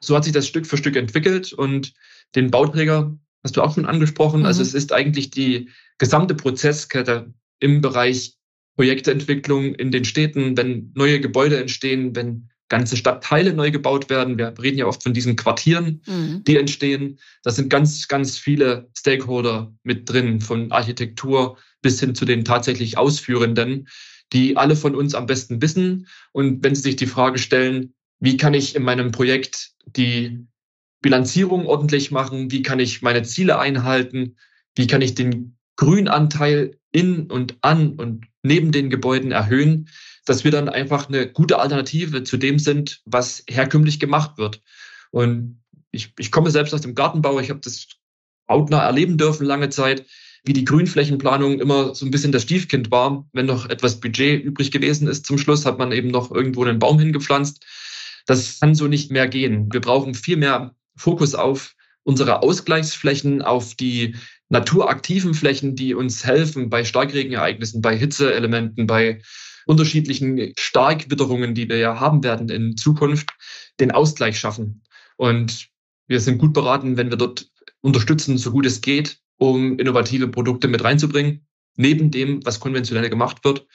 So 0.00 0.16
hat 0.16 0.24
sich 0.24 0.32
das 0.32 0.46
Stück 0.46 0.66
für 0.66 0.76
Stück 0.76 0.96
entwickelt 0.96 1.52
und 1.52 1.92
den 2.34 2.50
Bauträger 2.50 3.16
hast 3.44 3.56
du 3.56 3.62
auch 3.62 3.74
schon 3.74 3.86
angesprochen. 3.86 4.40
Mhm. 4.40 4.46
Also 4.46 4.62
es 4.62 4.74
ist 4.74 4.92
eigentlich 4.92 5.30
die 5.30 5.68
gesamte 5.98 6.34
Prozesskette 6.34 7.32
im 7.60 7.80
Bereich 7.80 8.36
Projektentwicklung 8.76 9.74
in 9.74 9.90
den 9.90 10.04
Städten, 10.04 10.56
wenn 10.56 10.92
neue 10.94 11.20
Gebäude 11.20 11.60
entstehen, 11.60 12.16
wenn 12.16 12.48
ganze 12.68 12.96
Stadtteile 12.96 13.52
neu 13.52 13.70
gebaut 13.70 14.08
werden. 14.08 14.38
Wir 14.38 14.54
reden 14.58 14.78
ja 14.78 14.86
oft 14.86 15.02
von 15.02 15.12
diesen 15.12 15.36
Quartieren, 15.36 16.00
mhm. 16.06 16.42
die 16.44 16.56
entstehen. 16.56 17.18
Da 17.42 17.50
sind 17.50 17.68
ganz, 17.68 18.08
ganz 18.08 18.38
viele 18.38 18.88
Stakeholder 18.96 19.74
mit 19.82 20.08
drin, 20.08 20.40
von 20.40 20.72
Architektur 20.72 21.58
bis 21.82 22.00
hin 22.00 22.14
zu 22.14 22.24
den 22.24 22.44
tatsächlich 22.44 22.96
Ausführenden, 22.96 23.88
die 24.32 24.56
alle 24.56 24.76
von 24.76 24.94
uns 24.94 25.14
am 25.14 25.26
besten 25.26 25.60
wissen. 25.60 26.08
Und 26.32 26.64
wenn 26.64 26.74
Sie 26.74 26.82
sich 26.82 26.96
die 26.96 27.06
Frage 27.06 27.38
stellen, 27.38 27.94
wie 28.20 28.36
kann 28.36 28.54
ich 28.54 28.74
in 28.74 28.82
meinem 28.82 29.10
Projekt 29.12 29.72
die 29.84 30.46
Bilanzierung 31.00 31.66
ordentlich 31.66 32.10
machen? 32.10 32.50
Wie 32.50 32.62
kann 32.62 32.78
ich 32.78 33.02
meine 33.02 33.24
Ziele 33.24 33.58
einhalten? 33.58 34.36
Wie 34.76 34.86
kann 34.86 35.02
ich 35.02 35.14
den 35.14 35.58
Grünanteil 35.76 36.78
in 36.92 37.30
und 37.30 37.56
an 37.62 37.96
und 37.96 38.26
neben 38.42 38.72
den 38.72 38.88
Gebäuden 38.88 39.32
erhöhen? 39.32 39.88
dass 40.24 40.44
wir 40.44 40.50
dann 40.50 40.68
einfach 40.68 41.08
eine 41.08 41.30
gute 41.30 41.58
Alternative 41.58 42.22
zu 42.22 42.36
dem 42.36 42.58
sind, 42.58 43.02
was 43.04 43.44
herkömmlich 43.48 43.98
gemacht 43.98 44.38
wird. 44.38 44.62
Und 45.10 45.62
ich, 45.90 46.12
ich 46.18 46.30
komme 46.30 46.50
selbst 46.50 46.72
aus 46.72 46.80
dem 46.80 46.94
Gartenbau, 46.94 47.40
ich 47.40 47.50
habe 47.50 47.60
das 47.60 47.88
hautnah 48.48 48.84
erleben 48.84 49.18
dürfen 49.18 49.46
lange 49.46 49.68
Zeit, 49.68 50.06
wie 50.44 50.52
die 50.52 50.64
Grünflächenplanung 50.64 51.60
immer 51.60 51.94
so 51.94 52.04
ein 52.04 52.10
bisschen 52.10 52.32
das 52.32 52.42
Stiefkind 52.42 52.90
war. 52.90 53.26
Wenn 53.32 53.46
noch 53.46 53.68
etwas 53.68 54.00
Budget 54.00 54.42
übrig 54.42 54.70
gewesen 54.70 55.06
ist 55.08 55.26
zum 55.26 55.38
Schluss, 55.38 55.64
hat 55.64 55.78
man 55.78 55.92
eben 55.92 56.08
noch 56.08 56.32
irgendwo 56.32 56.64
einen 56.64 56.78
Baum 56.78 56.98
hingepflanzt. 56.98 57.64
Das 58.26 58.60
kann 58.60 58.74
so 58.74 58.88
nicht 58.88 59.10
mehr 59.10 59.28
gehen. 59.28 59.72
Wir 59.72 59.80
brauchen 59.80 60.14
viel 60.14 60.36
mehr 60.36 60.74
Fokus 60.96 61.34
auf 61.34 61.74
unsere 62.04 62.42
Ausgleichsflächen, 62.42 63.42
auf 63.42 63.74
die 63.74 64.16
naturaktiven 64.48 65.34
Flächen, 65.34 65.76
die 65.76 65.94
uns 65.94 66.24
helfen 66.24 66.68
bei 66.68 66.84
Starkregenereignissen, 66.84 67.80
bei 67.80 67.96
Hitzeelementen, 67.96 68.86
bei 68.86 69.22
unterschiedlichen 69.66 70.52
Starkwitterungen, 70.58 71.54
die 71.54 71.68
wir 71.68 71.78
ja 71.78 72.00
haben 72.00 72.24
werden 72.24 72.48
in 72.48 72.76
Zukunft, 72.76 73.30
den 73.78 73.92
Ausgleich 73.92 74.38
schaffen. 74.38 74.82
Und 75.16 75.68
wir 76.08 76.20
sind 76.20 76.38
gut 76.38 76.52
beraten, 76.52 76.96
wenn 76.96 77.10
wir 77.10 77.16
dort 77.16 77.48
unterstützen, 77.80 78.38
so 78.38 78.50
gut 78.50 78.66
es 78.66 78.80
geht, 78.80 79.21
um 79.42 79.76
innovative 79.76 80.28
Produkte 80.28 80.68
mit 80.68 80.84
reinzubringen, 80.84 81.44
neben 81.76 82.12
dem, 82.12 82.44
was 82.46 82.60
konventionell 82.60 83.10
gemacht 83.10 83.44
wird. 83.44 83.66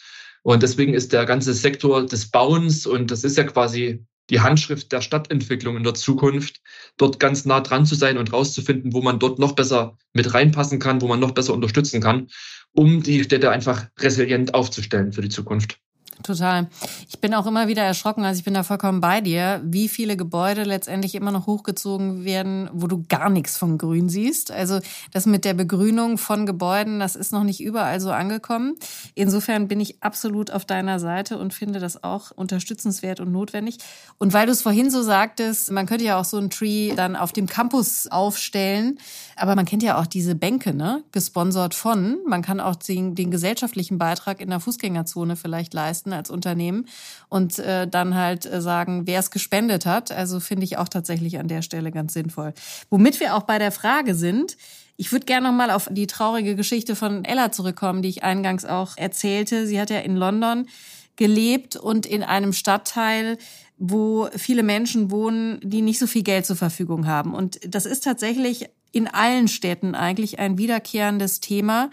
Und 0.44 0.64
deswegen 0.64 0.94
ist 0.94 1.12
der 1.12 1.26
ganze 1.26 1.54
Sektor 1.54 2.06
des 2.06 2.32
Bauens, 2.32 2.88
und 2.88 3.12
das 3.12 3.26
ist 3.26 3.36
ja 3.36 3.44
quasi 3.44 4.06
die 4.30 4.40
Handschrift 4.40 4.94
der 4.94 5.02
Stadtentwicklung 5.02 5.76
in 5.76 5.84
der 5.84 5.94
Zukunft, 5.94 6.62
dort 6.96 7.20
ganz 7.20 7.44
nah 7.44 7.60
dran 7.60 7.86
zu 7.86 7.96
sein 7.96 8.18
und 8.18 8.32
rauszufinden, 8.32 8.94
wo 8.94 9.02
man 9.02 9.20
dort 9.20 9.40
noch 9.40 9.54
besser 9.54 9.98
mit 10.14 10.34
reinpassen 10.34 10.80
kann, 10.80 11.02
wo 11.02 11.08
man 11.08 11.20
noch 11.20 11.32
besser 11.32 11.54
unterstützen 11.54 12.02
kann, 12.02 12.28
um 12.72 13.04
die 13.04 13.24
Städte 13.24 13.52
einfach 13.52 13.88
resilient 14.00 14.54
aufzustellen 14.54 15.12
für 15.12 15.22
die 15.22 15.30
Zukunft. 15.30 15.80
Total. 16.24 16.68
Ich 17.10 17.20
bin 17.20 17.34
auch 17.36 17.46
immer 17.46 17.68
wieder 17.68 17.84
erschrocken, 17.84 18.26
also 18.26 18.40
ich 18.40 18.44
bin 18.44 18.56
da 18.56 18.64
vollkommen 18.64 19.02
bei 19.02 19.22
dir, 19.22 19.62
wie 19.64 19.88
viele 19.88 20.18
Gebäude 20.18 20.64
letztendlich 20.64 21.14
immer 21.14 21.32
noch 21.32 21.46
hochgezogen 21.46 22.26
werden, 22.26 22.70
wo 22.74 22.88
du 22.88 23.06
gar 23.08 23.30
nichts 23.30 23.58
von 23.58 23.78
Grün 23.78 24.10
siehst. 24.10 24.52
Also 24.52 24.80
das 25.14 25.28
mit 25.28 25.46
der 25.46 25.54
Begrünung 25.54 26.18
von 26.18 26.48
Gebäuden, 26.48 27.00
das 27.00 27.16
ist 27.16 27.32
noch 27.32 27.44
nicht 27.44 27.62
überall 27.62 28.00
so 28.00 28.12
angekommen. 28.12 28.76
Insofern 29.14 29.68
bin 29.68 29.80
ich 29.80 30.02
absolut 30.02 30.50
auf 30.50 30.66
deiner 30.66 31.00
Seite 31.00 31.38
und 31.38 31.54
finde 31.54 31.80
das 31.80 32.04
auch 32.04 32.32
unterstützenswert 32.32 33.20
und 33.20 33.32
notwendig. 33.32 33.78
Und 34.18 34.34
weil 34.34 34.48
du 34.48 34.52
es 34.52 34.64
vorhin 34.64 34.90
so 34.90 35.04
sagtest, 35.04 35.72
man 35.72 35.86
könnte 35.86 36.06
ja 36.06 36.20
auch 36.20 36.26
so 36.26 36.38
ein 36.38 36.50
Tree 36.50 36.94
dann 36.96 37.16
auf 37.16 37.32
dem 37.32 37.46
Campus 37.46 38.08
aufstellen, 38.08 38.98
aber 39.36 39.56
man 39.56 39.66
kennt 39.66 39.84
ja 39.84 40.00
auch 40.00 40.08
diese 40.08 40.34
Bänke, 40.34 40.74
ne? 40.74 41.04
Gesponsert 41.12 41.76
von. 41.76 42.18
Man 42.26 42.42
kann 42.42 42.60
auch 42.60 42.76
den, 42.76 43.14
den 43.14 43.30
gesellschaftlichen 43.30 44.00
Beitrag 44.00 44.42
in 44.42 44.50
der 44.50 44.60
Fußgängerzone 44.60 45.36
vielleicht 45.36 45.76
leisten 45.76 46.07
als 46.14 46.30
Unternehmen 46.30 46.88
und 47.30 47.60
äh, 47.60 47.88
dann 47.88 48.16
halt 48.16 48.46
äh, 48.46 48.62
sagen, 48.62 49.06
wer 49.06 49.20
es 49.20 49.32
gespendet 49.32 49.86
hat. 49.86 50.12
Also 50.12 50.40
finde 50.40 50.64
ich 50.64 50.78
auch 50.78 50.90
tatsächlich 50.90 51.40
an 51.40 51.48
der 51.48 51.62
Stelle 51.62 51.92
ganz 51.92 52.14
sinnvoll. 52.14 52.54
Womit 52.90 53.20
wir 53.20 53.36
auch 53.36 53.44
bei 53.44 53.60
der 53.60 53.72
Frage 53.72 54.16
sind, 54.16 54.58
ich 54.98 55.12
würde 55.12 55.26
gerne 55.26 55.48
noch 55.48 55.56
mal 55.56 55.70
auf 55.70 55.90
die 55.92 56.08
traurige 56.08 56.56
Geschichte 56.56 56.96
von 56.96 57.24
Ella 57.24 57.52
zurückkommen, 57.52 58.02
die 58.02 58.10
ich 58.10 58.24
eingangs 58.24 58.66
auch 58.66 58.98
erzählte. 58.98 59.68
Sie 59.68 59.80
hat 59.80 59.92
ja 59.92 60.00
in 60.00 60.16
London 60.16 60.68
gelebt 61.16 61.76
und 61.76 62.06
in 62.06 62.24
einem 62.24 62.52
Stadtteil, 62.52 63.38
wo 63.78 64.28
viele 64.36 64.64
Menschen 64.64 65.12
wohnen, 65.12 65.60
die 65.62 65.82
nicht 65.82 66.00
so 66.00 66.08
viel 66.08 66.24
Geld 66.24 66.46
zur 66.46 66.56
Verfügung 66.56 67.06
haben. 67.06 67.36
Und 67.36 67.60
das 67.68 67.86
ist 67.86 68.04
tatsächlich 68.04 68.70
in 68.92 69.08
allen 69.08 69.48
Städten 69.48 69.94
eigentlich 69.94 70.40
ein 70.40 70.58
wiederkehrendes 70.58 71.40
Thema. 71.42 71.92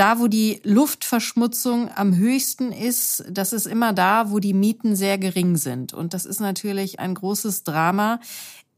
Da, 0.00 0.18
wo 0.18 0.28
die 0.28 0.62
Luftverschmutzung 0.64 1.90
am 1.94 2.16
höchsten 2.16 2.72
ist, 2.72 3.22
das 3.28 3.52
ist 3.52 3.66
immer 3.66 3.92
da, 3.92 4.30
wo 4.30 4.38
die 4.38 4.54
Mieten 4.54 4.96
sehr 4.96 5.18
gering 5.18 5.58
sind. 5.58 5.92
Und 5.92 6.14
das 6.14 6.24
ist 6.24 6.40
natürlich 6.40 6.98
ein 7.00 7.14
großes 7.14 7.64
Drama. 7.64 8.18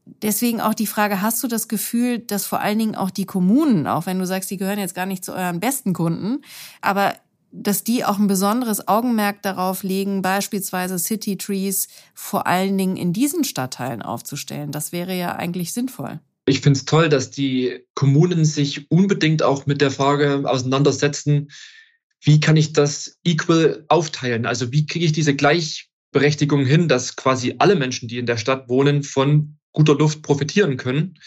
Deswegen 0.03 0.59
auch 0.59 0.73
die 0.73 0.85
Frage, 0.85 1.21
hast 1.21 1.41
du 1.41 1.47
das 1.47 1.69
Gefühl, 1.69 2.19
dass 2.19 2.45
vor 2.45 2.59
allen 2.59 2.77
Dingen 2.77 2.95
auch 2.95 3.09
die 3.09 3.23
Kommunen, 3.23 3.87
auch 3.87 4.05
wenn 4.05 4.19
du 4.19 4.25
sagst, 4.25 4.51
die 4.51 4.57
gehören 4.57 4.79
jetzt 4.79 4.95
gar 4.95 5.05
nicht 5.05 5.23
zu 5.23 5.31
euren 5.31 5.61
besten 5.61 5.93
Kunden, 5.93 6.41
aber 6.81 7.13
dass 7.53 7.85
die 7.85 8.03
auch 8.03 8.19
ein 8.19 8.27
besonderes 8.27 8.89
Augenmerk 8.89 9.41
darauf 9.43 9.83
legen, 9.83 10.21
beispielsweise 10.21 10.99
City 10.99 11.37
Trees 11.37 11.87
vor 12.13 12.47
allen 12.47 12.77
Dingen 12.77 12.97
in 12.97 13.13
diesen 13.13 13.45
Stadtteilen 13.45 14.01
aufzustellen. 14.01 14.73
Das 14.73 14.91
wäre 14.91 15.15
ja 15.15 15.37
eigentlich 15.37 15.71
sinnvoll. 15.71 16.19
Ich 16.45 16.59
finde 16.59 16.77
es 16.77 16.85
toll, 16.85 17.09
dass 17.09 17.31
die 17.31 17.85
Kommunen 17.93 18.43
sich 18.43 18.91
unbedingt 18.91 19.43
auch 19.43 19.65
mit 19.65 19.79
der 19.81 19.91
Frage 19.91 20.43
auseinandersetzen, 20.45 21.49
wie 22.21 22.39
kann 22.39 22.57
ich 22.57 22.73
das 22.73 23.19
equal 23.23 23.85
aufteilen? 23.87 24.45
Also 24.45 24.71
wie 24.71 24.85
kriege 24.85 25.05
ich 25.05 25.11
diese 25.11 25.35
Gleichberechtigung 25.35 26.65
hin, 26.65 26.87
dass 26.87 27.15
quasi 27.15 27.55
alle 27.59 27.75
Menschen, 27.75 28.07
die 28.07 28.17
in 28.17 28.25
der 28.25 28.37
Stadt 28.37 28.69
wohnen, 28.69 29.03
von 29.03 29.57
guter 29.71 29.95
Luft 29.95 30.21
profitieren 30.21 30.77
können? 30.77 31.19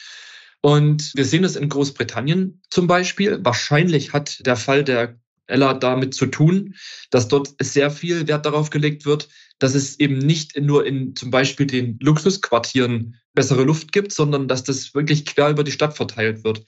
Und 0.63 1.13
wir 1.15 1.25
sehen 1.25 1.45
es 1.45 1.57
in 1.57 1.69
Großbritannien 1.69 2.63
zum 2.71 2.87
Beispiel. 2.87 3.39
Wahrscheinlich 3.43 4.13
hat 4.13 4.45
der 4.47 4.57
Fall 4.57 4.85
der 4.85 5.19
Ella 5.47 5.75
damit 5.75 6.15
zu 6.15 6.27
tun, 6.27 6.75
dass 7.11 7.29
dort 7.29 7.55
sehr 7.61 7.91
viel 7.91 8.27
Wert 8.27 8.47
darauf 8.47 8.71
gelegt 8.71 9.05
wird, 9.05 9.29
dass 9.59 9.75
es 9.75 9.99
eben 9.99 10.19
nicht 10.19 10.61
nur 10.61 10.87
in 10.87 11.17
zum 11.17 11.31
Beispiel 11.31 11.67
den 11.67 11.99
Luxusquartieren 12.01 13.17
bessere 13.35 13.65
Luft 13.65 13.93
gibt, 13.93 14.13
sondern 14.13 14.49
dass 14.49 14.65
das 14.65 14.95
wirklich 14.95 15.25
quer 15.25 15.51
über 15.51 15.65
die 15.65 15.73
Stadt 15.73 15.97
verteilt 15.97 16.45
wird, 16.45 16.65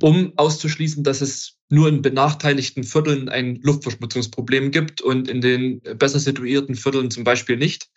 um 0.00 0.32
auszuschließen, 0.36 1.02
dass 1.04 1.20
es 1.20 1.56
nur 1.68 1.88
in 1.88 2.02
benachteiligten 2.02 2.84
Vierteln 2.84 3.28
ein 3.28 3.56
Luftverschmutzungsproblem 3.62 4.70
gibt 4.70 5.00
und 5.00 5.28
in 5.28 5.40
den 5.40 5.80
besser 5.80 6.18
situierten 6.18 6.74
Vierteln 6.74 7.10
zum 7.10 7.24
Beispiel 7.24 7.56
nicht. 7.56 7.88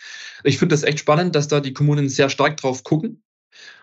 Ich 0.43 0.57
finde 0.57 0.73
das 0.73 0.83
echt 0.83 0.99
spannend, 0.99 1.35
dass 1.35 1.47
da 1.47 1.59
die 1.59 1.73
Kommunen 1.73 2.09
sehr 2.09 2.29
stark 2.29 2.57
drauf 2.57 2.83
gucken 2.83 3.23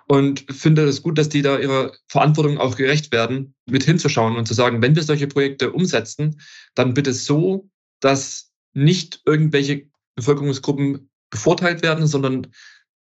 und 0.06 0.44
finde 0.50 0.84
es 0.84 1.02
gut, 1.02 1.18
dass 1.18 1.28
die 1.28 1.42
da 1.42 1.58
ihrer 1.58 1.92
Verantwortung 2.08 2.58
auch 2.58 2.76
gerecht 2.76 3.12
werden, 3.12 3.54
mit 3.66 3.84
hinzuschauen 3.84 4.36
und 4.36 4.46
zu 4.46 4.54
sagen, 4.54 4.82
wenn 4.82 4.96
wir 4.96 5.02
solche 5.02 5.26
Projekte 5.26 5.72
umsetzen, 5.72 6.40
dann 6.74 6.94
bitte 6.94 7.12
so, 7.12 7.68
dass 8.00 8.50
nicht 8.72 9.20
irgendwelche 9.26 9.88
Bevölkerungsgruppen 10.18 11.10
bevorteilt 11.30 11.82
werden, 11.82 12.08
sondern 12.08 12.48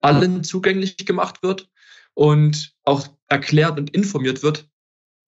allen 0.01 0.43
zugänglich 0.43 0.97
gemacht 0.97 1.41
wird 1.43 1.69
und 2.13 2.73
auch 2.83 3.07
erklärt 3.27 3.79
und 3.79 3.89
informiert 3.91 4.43
wird, 4.43 4.69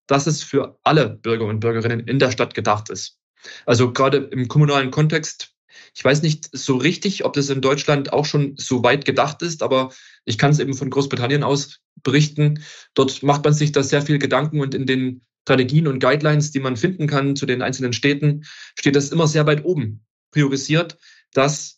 dass 0.06 0.26
es 0.26 0.42
für 0.42 0.78
alle 0.84 1.08
Bürger 1.08 1.46
und 1.46 1.60
Bürgerinnen 1.60 2.00
in 2.00 2.18
der 2.18 2.30
Stadt 2.30 2.54
gedacht 2.54 2.90
ist. 2.90 3.18
Also 3.64 3.92
gerade 3.92 4.18
im 4.18 4.48
kommunalen 4.48 4.90
Kontext, 4.90 5.54
ich 5.94 6.04
weiß 6.04 6.22
nicht 6.22 6.50
so 6.52 6.76
richtig, 6.76 7.24
ob 7.24 7.32
das 7.32 7.48
in 7.48 7.62
Deutschland 7.62 8.12
auch 8.12 8.26
schon 8.26 8.54
so 8.56 8.82
weit 8.82 9.06
gedacht 9.06 9.40
ist, 9.40 9.62
aber 9.62 9.90
ich 10.26 10.36
kann 10.36 10.50
es 10.50 10.58
eben 10.58 10.74
von 10.74 10.90
Großbritannien 10.90 11.42
aus 11.42 11.80
berichten. 12.02 12.62
Dort 12.94 13.22
macht 13.22 13.44
man 13.44 13.54
sich 13.54 13.72
da 13.72 13.82
sehr 13.82 14.02
viel 14.02 14.18
Gedanken 14.18 14.60
und 14.60 14.74
in 14.74 14.86
den 14.86 15.22
Strategien 15.42 15.86
und 15.86 16.00
Guidelines, 16.00 16.50
die 16.50 16.60
man 16.60 16.76
finden 16.76 17.06
kann 17.06 17.34
zu 17.34 17.46
den 17.46 17.62
einzelnen 17.62 17.94
Städten, 17.94 18.44
steht 18.78 18.96
das 18.96 19.08
immer 19.08 19.26
sehr 19.26 19.46
weit 19.46 19.64
oben 19.64 20.04
priorisiert, 20.30 20.98
dass 21.32 21.77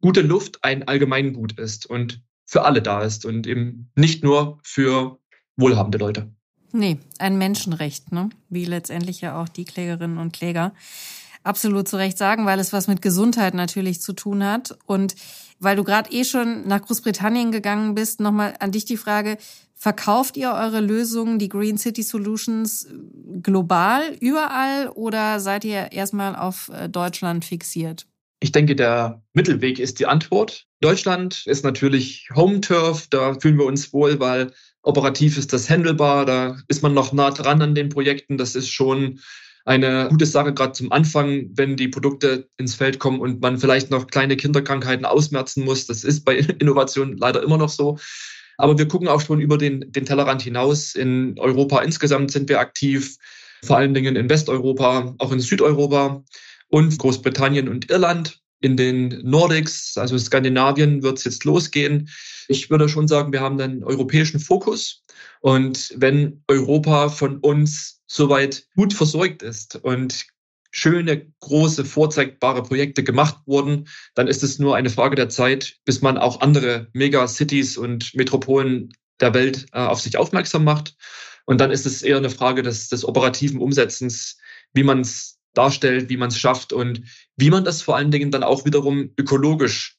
gute 0.00 0.22
Luft 0.22 0.62
ein 0.62 0.86
Allgemeingut 0.86 1.58
ist 1.58 1.86
und 1.86 2.22
für 2.44 2.64
alle 2.64 2.82
da 2.82 3.02
ist 3.02 3.24
und 3.24 3.46
eben 3.46 3.90
nicht 3.94 4.22
nur 4.22 4.58
für 4.62 5.18
wohlhabende 5.56 5.98
Leute. 5.98 6.30
Nee, 6.72 6.98
ein 7.18 7.38
Menschenrecht, 7.38 8.12
ne? 8.12 8.30
wie 8.48 8.64
letztendlich 8.64 9.20
ja 9.20 9.40
auch 9.40 9.48
die 9.48 9.64
Klägerinnen 9.64 10.18
und 10.18 10.32
Kläger 10.32 10.72
absolut 11.46 11.88
zu 11.88 11.96
Recht 11.96 12.18
sagen, 12.18 12.44
weil 12.44 12.58
es 12.58 12.72
was 12.72 12.88
mit 12.88 13.00
Gesundheit 13.00 13.54
natürlich 13.54 14.02
zu 14.02 14.12
tun 14.12 14.44
hat. 14.44 14.76
Und 14.84 15.14
weil 15.58 15.76
du 15.76 15.84
gerade 15.84 16.10
eh 16.10 16.24
schon 16.24 16.66
nach 16.66 16.82
Großbritannien 16.82 17.52
gegangen 17.52 17.94
bist, 17.94 18.20
nochmal 18.20 18.54
an 18.58 18.72
dich 18.72 18.84
die 18.84 18.96
Frage, 18.96 19.38
verkauft 19.74 20.36
ihr 20.36 20.52
eure 20.52 20.80
Lösungen, 20.80 21.38
die 21.38 21.48
Green 21.48 21.78
City 21.78 22.02
Solutions, 22.02 22.88
global, 23.42 24.16
überall 24.20 24.88
oder 24.88 25.40
seid 25.40 25.64
ihr 25.64 25.92
erstmal 25.92 26.34
auf 26.34 26.70
äh, 26.70 26.88
Deutschland 26.88 27.44
fixiert? 27.44 28.06
Ich 28.40 28.52
denke, 28.52 28.76
der 28.76 29.22
Mittelweg 29.32 29.78
ist 29.78 29.98
die 29.98 30.06
Antwort. 30.06 30.66
Deutschland 30.80 31.44
ist 31.46 31.64
natürlich 31.64 32.28
Home 32.34 32.60
Turf, 32.60 33.06
da 33.08 33.34
fühlen 33.34 33.58
wir 33.58 33.64
uns 33.64 33.92
wohl, 33.94 34.20
weil 34.20 34.52
operativ 34.82 35.38
ist 35.38 35.52
das 35.52 35.70
handelbar, 35.70 36.26
da 36.26 36.58
ist 36.68 36.82
man 36.82 36.92
noch 36.92 37.12
nah 37.12 37.30
dran 37.30 37.62
an 37.62 37.74
den 37.74 37.88
Projekten. 37.88 38.36
Das 38.36 38.54
ist 38.54 38.68
schon 38.68 39.20
eine 39.64 40.08
gute 40.10 40.26
Sache, 40.26 40.54
gerade 40.54 40.72
zum 40.72 40.92
Anfang, 40.92 41.50
wenn 41.54 41.76
die 41.76 41.88
Produkte 41.88 42.48
ins 42.56 42.74
Feld 42.74 42.98
kommen 42.98 43.20
und 43.20 43.40
man 43.40 43.58
vielleicht 43.58 43.90
noch 43.90 44.06
kleine 44.06 44.36
Kinderkrankheiten 44.36 45.04
ausmerzen 45.06 45.64
muss. 45.64 45.86
Das 45.86 46.04
ist 46.04 46.24
bei 46.24 46.36
Innovation 46.60 47.16
leider 47.16 47.42
immer 47.42 47.58
noch 47.58 47.70
so. 47.70 47.98
Aber 48.58 48.78
wir 48.78 48.86
gucken 48.86 49.08
auch 49.08 49.20
schon 49.20 49.40
über 49.40 49.58
den, 49.58 49.92
den 49.92 50.06
Tellerrand 50.06 50.42
hinaus. 50.42 50.94
In 50.94 51.38
Europa 51.38 51.80
insgesamt 51.80 52.30
sind 52.30 52.48
wir 52.48 52.60
aktiv, 52.60 53.16
vor 53.64 53.78
allen 53.78 53.94
Dingen 53.94 54.14
in 54.14 54.28
Westeuropa, 54.28 55.14
auch 55.18 55.32
in 55.32 55.40
Südeuropa 55.40 56.22
und 56.68 56.98
Großbritannien 56.98 57.68
und 57.68 57.90
Irland. 57.90 58.40
In 58.60 58.76
den 58.76 59.20
Nordics, 59.22 59.98
also 59.98 60.16
Skandinavien, 60.18 61.02
wird 61.02 61.18
es 61.18 61.24
jetzt 61.24 61.44
losgehen. 61.44 62.08
Ich 62.48 62.70
würde 62.70 62.88
schon 62.88 63.06
sagen, 63.06 63.32
wir 63.32 63.40
haben 63.40 63.60
einen 63.60 63.84
europäischen 63.84 64.40
Fokus. 64.40 65.04
Und 65.40 65.92
wenn 65.96 66.42
Europa 66.48 67.10
von 67.10 67.38
uns 67.38 68.00
soweit 68.06 68.66
gut 68.74 68.94
versorgt 68.94 69.42
ist 69.42 69.76
und 69.76 70.26
schöne, 70.70 71.32
große, 71.40 71.84
vorzeigbare 71.84 72.62
Projekte 72.62 73.02
gemacht 73.04 73.36
wurden, 73.46 73.88
dann 74.14 74.26
ist 74.26 74.42
es 74.42 74.58
nur 74.58 74.76
eine 74.76 74.90
Frage 74.90 75.16
der 75.16 75.28
Zeit, 75.28 75.76
bis 75.84 76.02
man 76.02 76.18
auch 76.18 76.40
andere 76.40 76.88
Megacities 76.92 77.76
und 77.78 78.14
Metropolen 78.14 78.92
der 79.20 79.32
Welt 79.32 79.66
äh, 79.72 79.78
auf 79.78 80.00
sich 80.00 80.18
aufmerksam 80.18 80.64
macht. 80.64 80.94
Und 81.46 81.60
dann 81.60 81.70
ist 81.70 81.86
es 81.86 82.02
eher 82.02 82.18
eine 82.18 82.30
Frage 82.30 82.62
des, 82.62 82.88
des 82.88 83.04
operativen 83.04 83.60
Umsetzens, 83.60 84.36
wie 84.74 84.82
man 84.82 85.00
es 85.00 85.35
darstellt, 85.56 86.08
wie 86.08 86.16
man 86.16 86.28
es 86.28 86.38
schafft 86.38 86.72
und 86.72 87.02
wie 87.36 87.50
man 87.50 87.64
das 87.64 87.82
vor 87.82 87.96
allen 87.96 88.10
Dingen 88.10 88.30
dann 88.30 88.42
auch 88.42 88.64
wiederum 88.64 89.10
ökologisch 89.18 89.96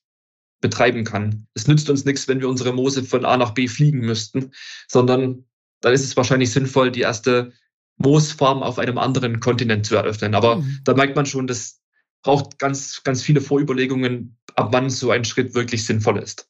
betreiben 0.62 1.04
kann. 1.04 1.48
Es 1.54 1.68
nützt 1.68 1.90
uns 1.90 2.06
nichts, 2.06 2.28
wenn 2.28 2.40
wir 2.40 2.50
unsere 2.50 2.74
Moose 2.74 3.04
von 3.04 3.26
A 3.26 3.38
nach 3.38 3.52
B 3.52 3.68
fliegen 3.68 4.00
müssten, 4.00 4.52
sondern 4.88 5.46
dann 5.82 5.94
ist 5.94 6.04
es 6.04 6.18
wahrscheinlich 6.18 6.52
sinnvoll, 6.52 6.92
die 6.92 7.02
erste 7.02 7.52
Moosfarm 7.98 8.64
auf 8.64 8.80
einem 8.80 8.98
anderen 8.98 9.40
Kontinent 9.40 9.86
zu 9.86 9.96
eröffnen. 9.96 10.36
Aber 10.36 10.58
mhm. 10.58 10.80
da 10.84 10.94
merkt 10.94 11.16
man 11.16 11.26
schon, 11.26 11.48
das 11.48 11.80
braucht 12.24 12.60
ganz, 12.60 13.04
ganz 13.04 13.22
viele 13.22 13.42
Vorüberlegungen, 13.42 14.38
ab 14.56 14.70
wann 14.72 14.90
so 14.90 15.12
ein 15.12 15.26
Schritt 15.26 15.54
wirklich 15.54 15.86
sinnvoll 15.86 16.18
ist. 16.18 16.48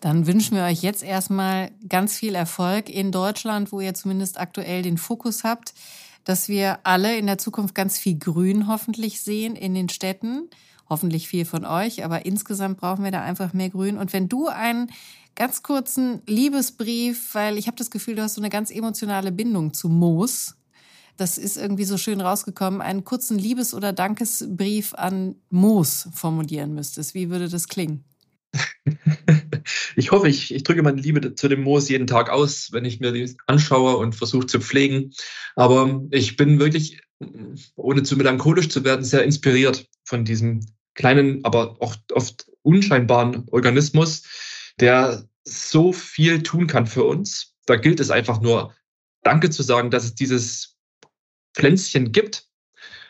Dann 0.00 0.26
wünschen 0.26 0.56
wir 0.56 0.64
euch 0.64 0.82
jetzt 0.82 1.02
erstmal 1.02 1.70
ganz 1.88 2.16
viel 2.16 2.34
Erfolg 2.34 2.88
in 2.88 3.12
Deutschland, 3.12 3.72
wo 3.72 3.80
ihr 3.80 3.94
zumindest 3.94 4.38
aktuell 4.38 4.82
den 4.82 4.98
Fokus 4.98 5.44
habt 5.44 5.72
dass 6.28 6.46
wir 6.46 6.80
alle 6.84 7.16
in 7.16 7.24
der 7.24 7.38
Zukunft 7.38 7.74
ganz 7.74 7.96
viel 7.96 8.18
Grün 8.18 8.68
hoffentlich 8.68 9.22
sehen 9.22 9.56
in 9.56 9.72
den 9.72 9.88
Städten. 9.88 10.50
Hoffentlich 10.86 11.26
viel 11.26 11.46
von 11.46 11.64
euch, 11.64 12.04
aber 12.04 12.26
insgesamt 12.26 12.78
brauchen 12.78 13.02
wir 13.02 13.10
da 13.10 13.22
einfach 13.22 13.54
mehr 13.54 13.70
Grün. 13.70 13.96
Und 13.96 14.12
wenn 14.12 14.28
du 14.28 14.48
einen 14.48 14.90
ganz 15.36 15.62
kurzen 15.62 16.20
Liebesbrief, 16.26 17.34
weil 17.34 17.56
ich 17.56 17.66
habe 17.66 17.78
das 17.78 17.90
Gefühl, 17.90 18.14
du 18.16 18.22
hast 18.22 18.34
so 18.34 18.42
eine 18.42 18.50
ganz 18.50 18.70
emotionale 18.70 19.32
Bindung 19.32 19.72
zu 19.72 19.88
Moos, 19.88 20.56
das 21.16 21.38
ist 21.38 21.56
irgendwie 21.56 21.84
so 21.84 21.96
schön 21.96 22.20
rausgekommen, 22.20 22.82
einen 22.82 23.04
kurzen 23.04 23.38
Liebes- 23.38 23.72
oder 23.72 23.94
Dankesbrief 23.94 24.92
an 24.92 25.34
Moos 25.48 26.10
formulieren 26.12 26.74
müsstest. 26.74 27.14
Wie 27.14 27.30
würde 27.30 27.48
das 27.48 27.68
klingen? 27.68 28.04
ich 29.96 30.10
hoffe, 30.10 30.28
ich, 30.28 30.54
ich 30.54 30.62
drücke 30.62 30.82
meine 30.82 31.00
Liebe 31.00 31.34
zu 31.34 31.48
dem 31.48 31.62
Moos 31.62 31.88
jeden 31.88 32.06
Tag 32.06 32.30
aus, 32.30 32.72
wenn 32.72 32.84
ich 32.84 33.00
mir 33.00 33.12
die 33.12 33.36
anschaue 33.46 33.96
und 33.96 34.14
versuche 34.14 34.46
zu 34.46 34.60
pflegen. 34.60 35.12
Aber 35.56 36.02
ich 36.10 36.36
bin 36.36 36.58
wirklich, 36.58 37.00
ohne 37.76 38.02
zu 38.02 38.16
melancholisch 38.16 38.68
zu 38.68 38.84
werden, 38.84 39.04
sehr 39.04 39.24
inspiriert 39.24 39.88
von 40.04 40.24
diesem 40.24 40.60
kleinen, 40.94 41.44
aber 41.44 41.76
auch 41.80 41.96
oft 42.12 42.50
unscheinbaren 42.62 43.46
Organismus, 43.50 44.22
der 44.80 45.28
so 45.44 45.92
viel 45.92 46.42
tun 46.42 46.66
kann 46.66 46.86
für 46.86 47.04
uns. 47.04 47.54
Da 47.66 47.76
gilt 47.76 48.00
es 48.00 48.10
einfach 48.10 48.40
nur, 48.40 48.74
Danke 49.22 49.50
zu 49.50 49.62
sagen, 49.62 49.90
dass 49.90 50.04
es 50.04 50.14
dieses 50.14 50.76
Pflänzchen 51.54 52.12
gibt 52.12 52.47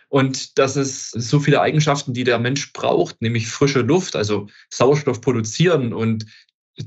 und 0.09 0.59
dass 0.59 0.77
es 0.77 1.11
so 1.11 1.39
viele 1.39 1.61
Eigenschaften, 1.61 2.15
die 2.15 2.25
der 2.25 2.39
Mensch 2.39 2.73
braucht, 2.73 3.21
nämlich 3.21 3.49
frische 3.49 3.81
Luft, 3.81 4.17
also 4.17 4.49
Sauerstoff 4.71 5.21
produzieren 5.21 5.93
und 5.93 6.27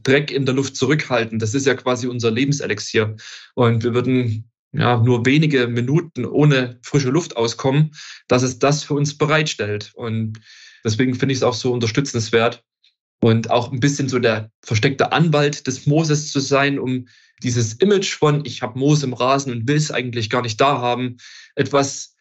Dreck 0.04 0.32
in 0.32 0.46
der 0.46 0.56
Luft 0.56 0.76
zurückhalten. 0.76 1.38
Das 1.38 1.54
ist 1.54 1.66
ja 1.66 1.76
quasi 1.76 2.08
unser 2.08 2.32
Lebenselixier. 2.32 3.16
Und 3.56 3.84
wir 3.84 3.94
würden 3.94 4.50
ja 4.72 5.02
nur 5.02 5.26
wenige 5.26 5.68
Minuten 5.68 6.26
ohne 6.26 6.80
frische 6.82 7.10
Luft 7.10 7.36
auskommen, 7.36 7.92
dass 8.28 8.42
es 8.42 8.58
das 8.58 8.84
für 8.84 8.94
uns 8.94 9.18
bereitstellt. 9.18 9.92
Und 9.94 10.40
deswegen 10.84 11.14
finde 11.14 11.34
ich 11.34 11.40
es 11.40 11.44
auch 11.44 11.54
so 11.54 11.74
unterstützenswert 11.74 12.64
und 13.20 13.52
auch 13.52 13.72
ein 13.72 13.80
bisschen 13.80 14.10
so 14.10 14.18
der 14.18 14.50
versteckte 14.64 15.12
Anwalt 15.12 15.68
des 15.68 15.86
Mooses 15.86 16.32
zu 16.32 16.40
sein, 16.40 16.80
um 16.80 17.08
dieses 17.44 17.74
Image 17.74 18.16
von 18.16 18.46
ich 18.46 18.62
habe 18.62 18.80
Moos 18.80 19.04
im 19.04 19.14
Rasen 19.14 19.52
und 19.52 19.68
will 19.68 19.76
es 19.76 19.92
eigentlich 19.92 20.30
gar 20.30 20.42
nicht 20.42 20.60
da 20.60 20.80
haben, 20.80 21.18
etwas 21.56 22.16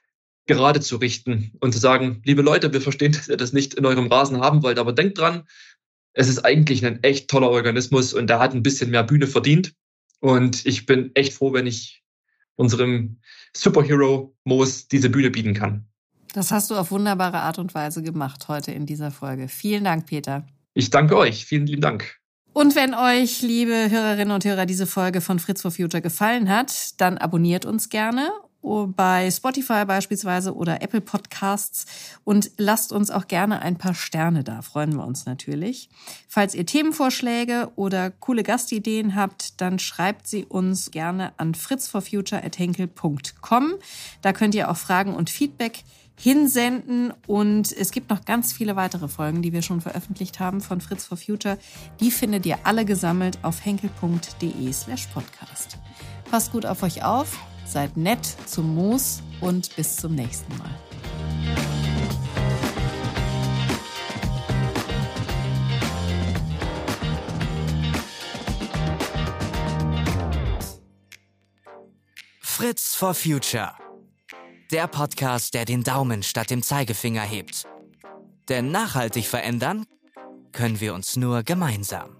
gerade 0.50 0.80
zu 0.80 0.96
richten 0.96 1.52
und 1.60 1.72
zu 1.72 1.78
sagen, 1.78 2.20
liebe 2.24 2.42
Leute, 2.42 2.72
wir 2.72 2.80
verstehen, 2.80 3.12
dass 3.16 3.28
ihr 3.28 3.36
das 3.36 3.52
nicht 3.52 3.74
in 3.74 3.86
eurem 3.86 4.08
Rasen 4.08 4.40
haben 4.40 4.62
wollt, 4.62 4.78
aber 4.78 4.92
denkt 4.92 5.18
dran, 5.18 5.44
es 6.12 6.28
ist 6.28 6.44
eigentlich 6.44 6.84
ein 6.84 7.02
echt 7.04 7.30
toller 7.30 7.50
Organismus 7.50 8.12
und 8.12 8.26
der 8.26 8.40
hat 8.40 8.52
ein 8.52 8.64
bisschen 8.64 8.90
mehr 8.90 9.04
Bühne 9.04 9.28
verdient. 9.28 9.72
Und 10.18 10.66
ich 10.66 10.84
bin 10.84 11.12
echt 11.14 11.34
froh, 11.34 11.52
wenn 11.52 11.66
ich 11.66 12.02
unserem 12.56 13.20
Superhero 13.56 14.36
Moos 14.44 14.88
diese 14.88 15.08
Bühne 15.08 15.30
bieten 15.30 15.54
kann. 15.54 15.86
Das 16.34 16.50
hast 16.50 16.70
du 16.70 16.74
auf 16.74 16.90
wunderbare 16.90 17.38
Art 17.38 17.58
und 17.58 17.74
Weise 17.74 18.02
gemacht 18.02 18.48
heute 18.48 18.72
in 18.72 18.86
dieser 18.86 19.10
Folge. 19.10 19.48
Vielen 19.48 19.84
Dank, 19.84 20.06
Peter. 20.06 20.46
Ich 20.74 20.90
danke 20.90 21.16
euch. 21.16 21.46
Vielen 21.46 21.66
lieben 21.66 21.80
Dank. 21.80 22.18
Und 22.52 22.74
wenn 22.74 22.94
euch, 22.94 23.42
liebe 23.42 23.90
Hörerinnen 23.90 24.34
und 24.34 24.44
Hörer, 24.44 24.66
diese 24.66 24.86
Folge 24.86 25.20
von 25.20 25.38
Fritz 25.38 25.62
for 25.62 25.70
Future 25.70 26.02
gefallen 26.02 26.48
hat, 26.48 27.00
dann 27.00 27.18
abonniert 27.18 27.64
uns 27.64 27.88
gerne 27.88 28.30
bei 28.62 29.30
Spotify 29.30 29.84
beispielsweise 29.86 30.54
oder 30.54 30.82
Apple 30.82 31.00
Podcasts 31.00 31.86
und 32.24 32.50
lasst 32.58 32.92
uns 32.92 33.10
auch 33.10 33.26
gerne 33.26 33.62
ein 33.62 33.78
paar 33.78 33.94
Sterne 33.94 34.44
da, 34.44 34.60
freuen 34.62 34.94
wir 34.94 35.06
uns 35.06 35.24
natürlich. 35.26 35.90
Falls 36.28 36.54
ihr 36.54 36.66
Themenvorschläge 36.66 37.72
oder 37.76 38.10
coole 38.10 38.42
Gastideen 38.42 39.14
habt, 39.14 39.60
dann 39.60 39.78
schreibt 39.78 40.26
sie 40.26 40.44
uns 40.44 40.90
gerne 40.90 41.32
an 41.38 41.54
fritzforfuture.henkel.com. 41.54 43.74
Da 44.22 44.32
könnt 44.32 44.54
ihr 44.54 44.70
auch 44.70 44.76
Fragen 44.76 45.14
und 45.14 45.28
Feedback 45.30 45.84
hinsenden 46.18 47.14
und 47.26 47.72
es 47.72 47.92
gibt 47.92 48.10
noch 48.10 48.26
ganz 48.26 48.52
viele 48.52 48.76
weitere 48.76 49.08
Folgen, 49.08 49.40
die 49.40 49.54
wir 49.54 49.62
schon 49.62 49.80
veröffentlicht 49.80 50.38
haben 50.38 50.60
von 50.60 50.82
Fritz 50.82 51.06
for 51.06 51.16
Future. 51.16 51.56
Die 51.98 52.10
findet 52.10 52.44
ihr 52.44 52.58
alle 52.64 52.84
gesammelt 52.84 53.38
auf 53.42 53.64
henkel.de 53.64 54.70
slash 54.72 55.06
podcast. 55.14 55.78
Passt 56.30 56.52
gut 56.52 56.66
auf 56.66 56.82
euch 56.82 57.02
auf 57.02 57.38
Seid 57.70 57.96
nett 57.96 58.26
zum 58.46 58.74
Moos 58.74 59.22
und 59.40 59.76
bis 59.76 59.94
zum 59.94 60.16
nächsten 60.16 60.58
Mal. 60.58 60.74
Fritz 72.40 72.96
for 72.96 73.14
Future. 73.14 73.76
Der 74.72 74.88
Podcast, 74.88 75.54
der 75.54 75.64
den 75.64 75.84
Daumen 75.84 76.24
statt 76.24 76.50
dem 76.50 76.64
Zeigefinger 76.64 77.22
hebt. 77.22 77.68
Denn 78.48 78.72
nachhaltig 78.72 79.28
verändern 79.28 79.86
können 80.50 80.80
wir 80.80 80.92
uns 80.92 81.14
nur 81.14 81.44
gemeinsam. 81.44 82.19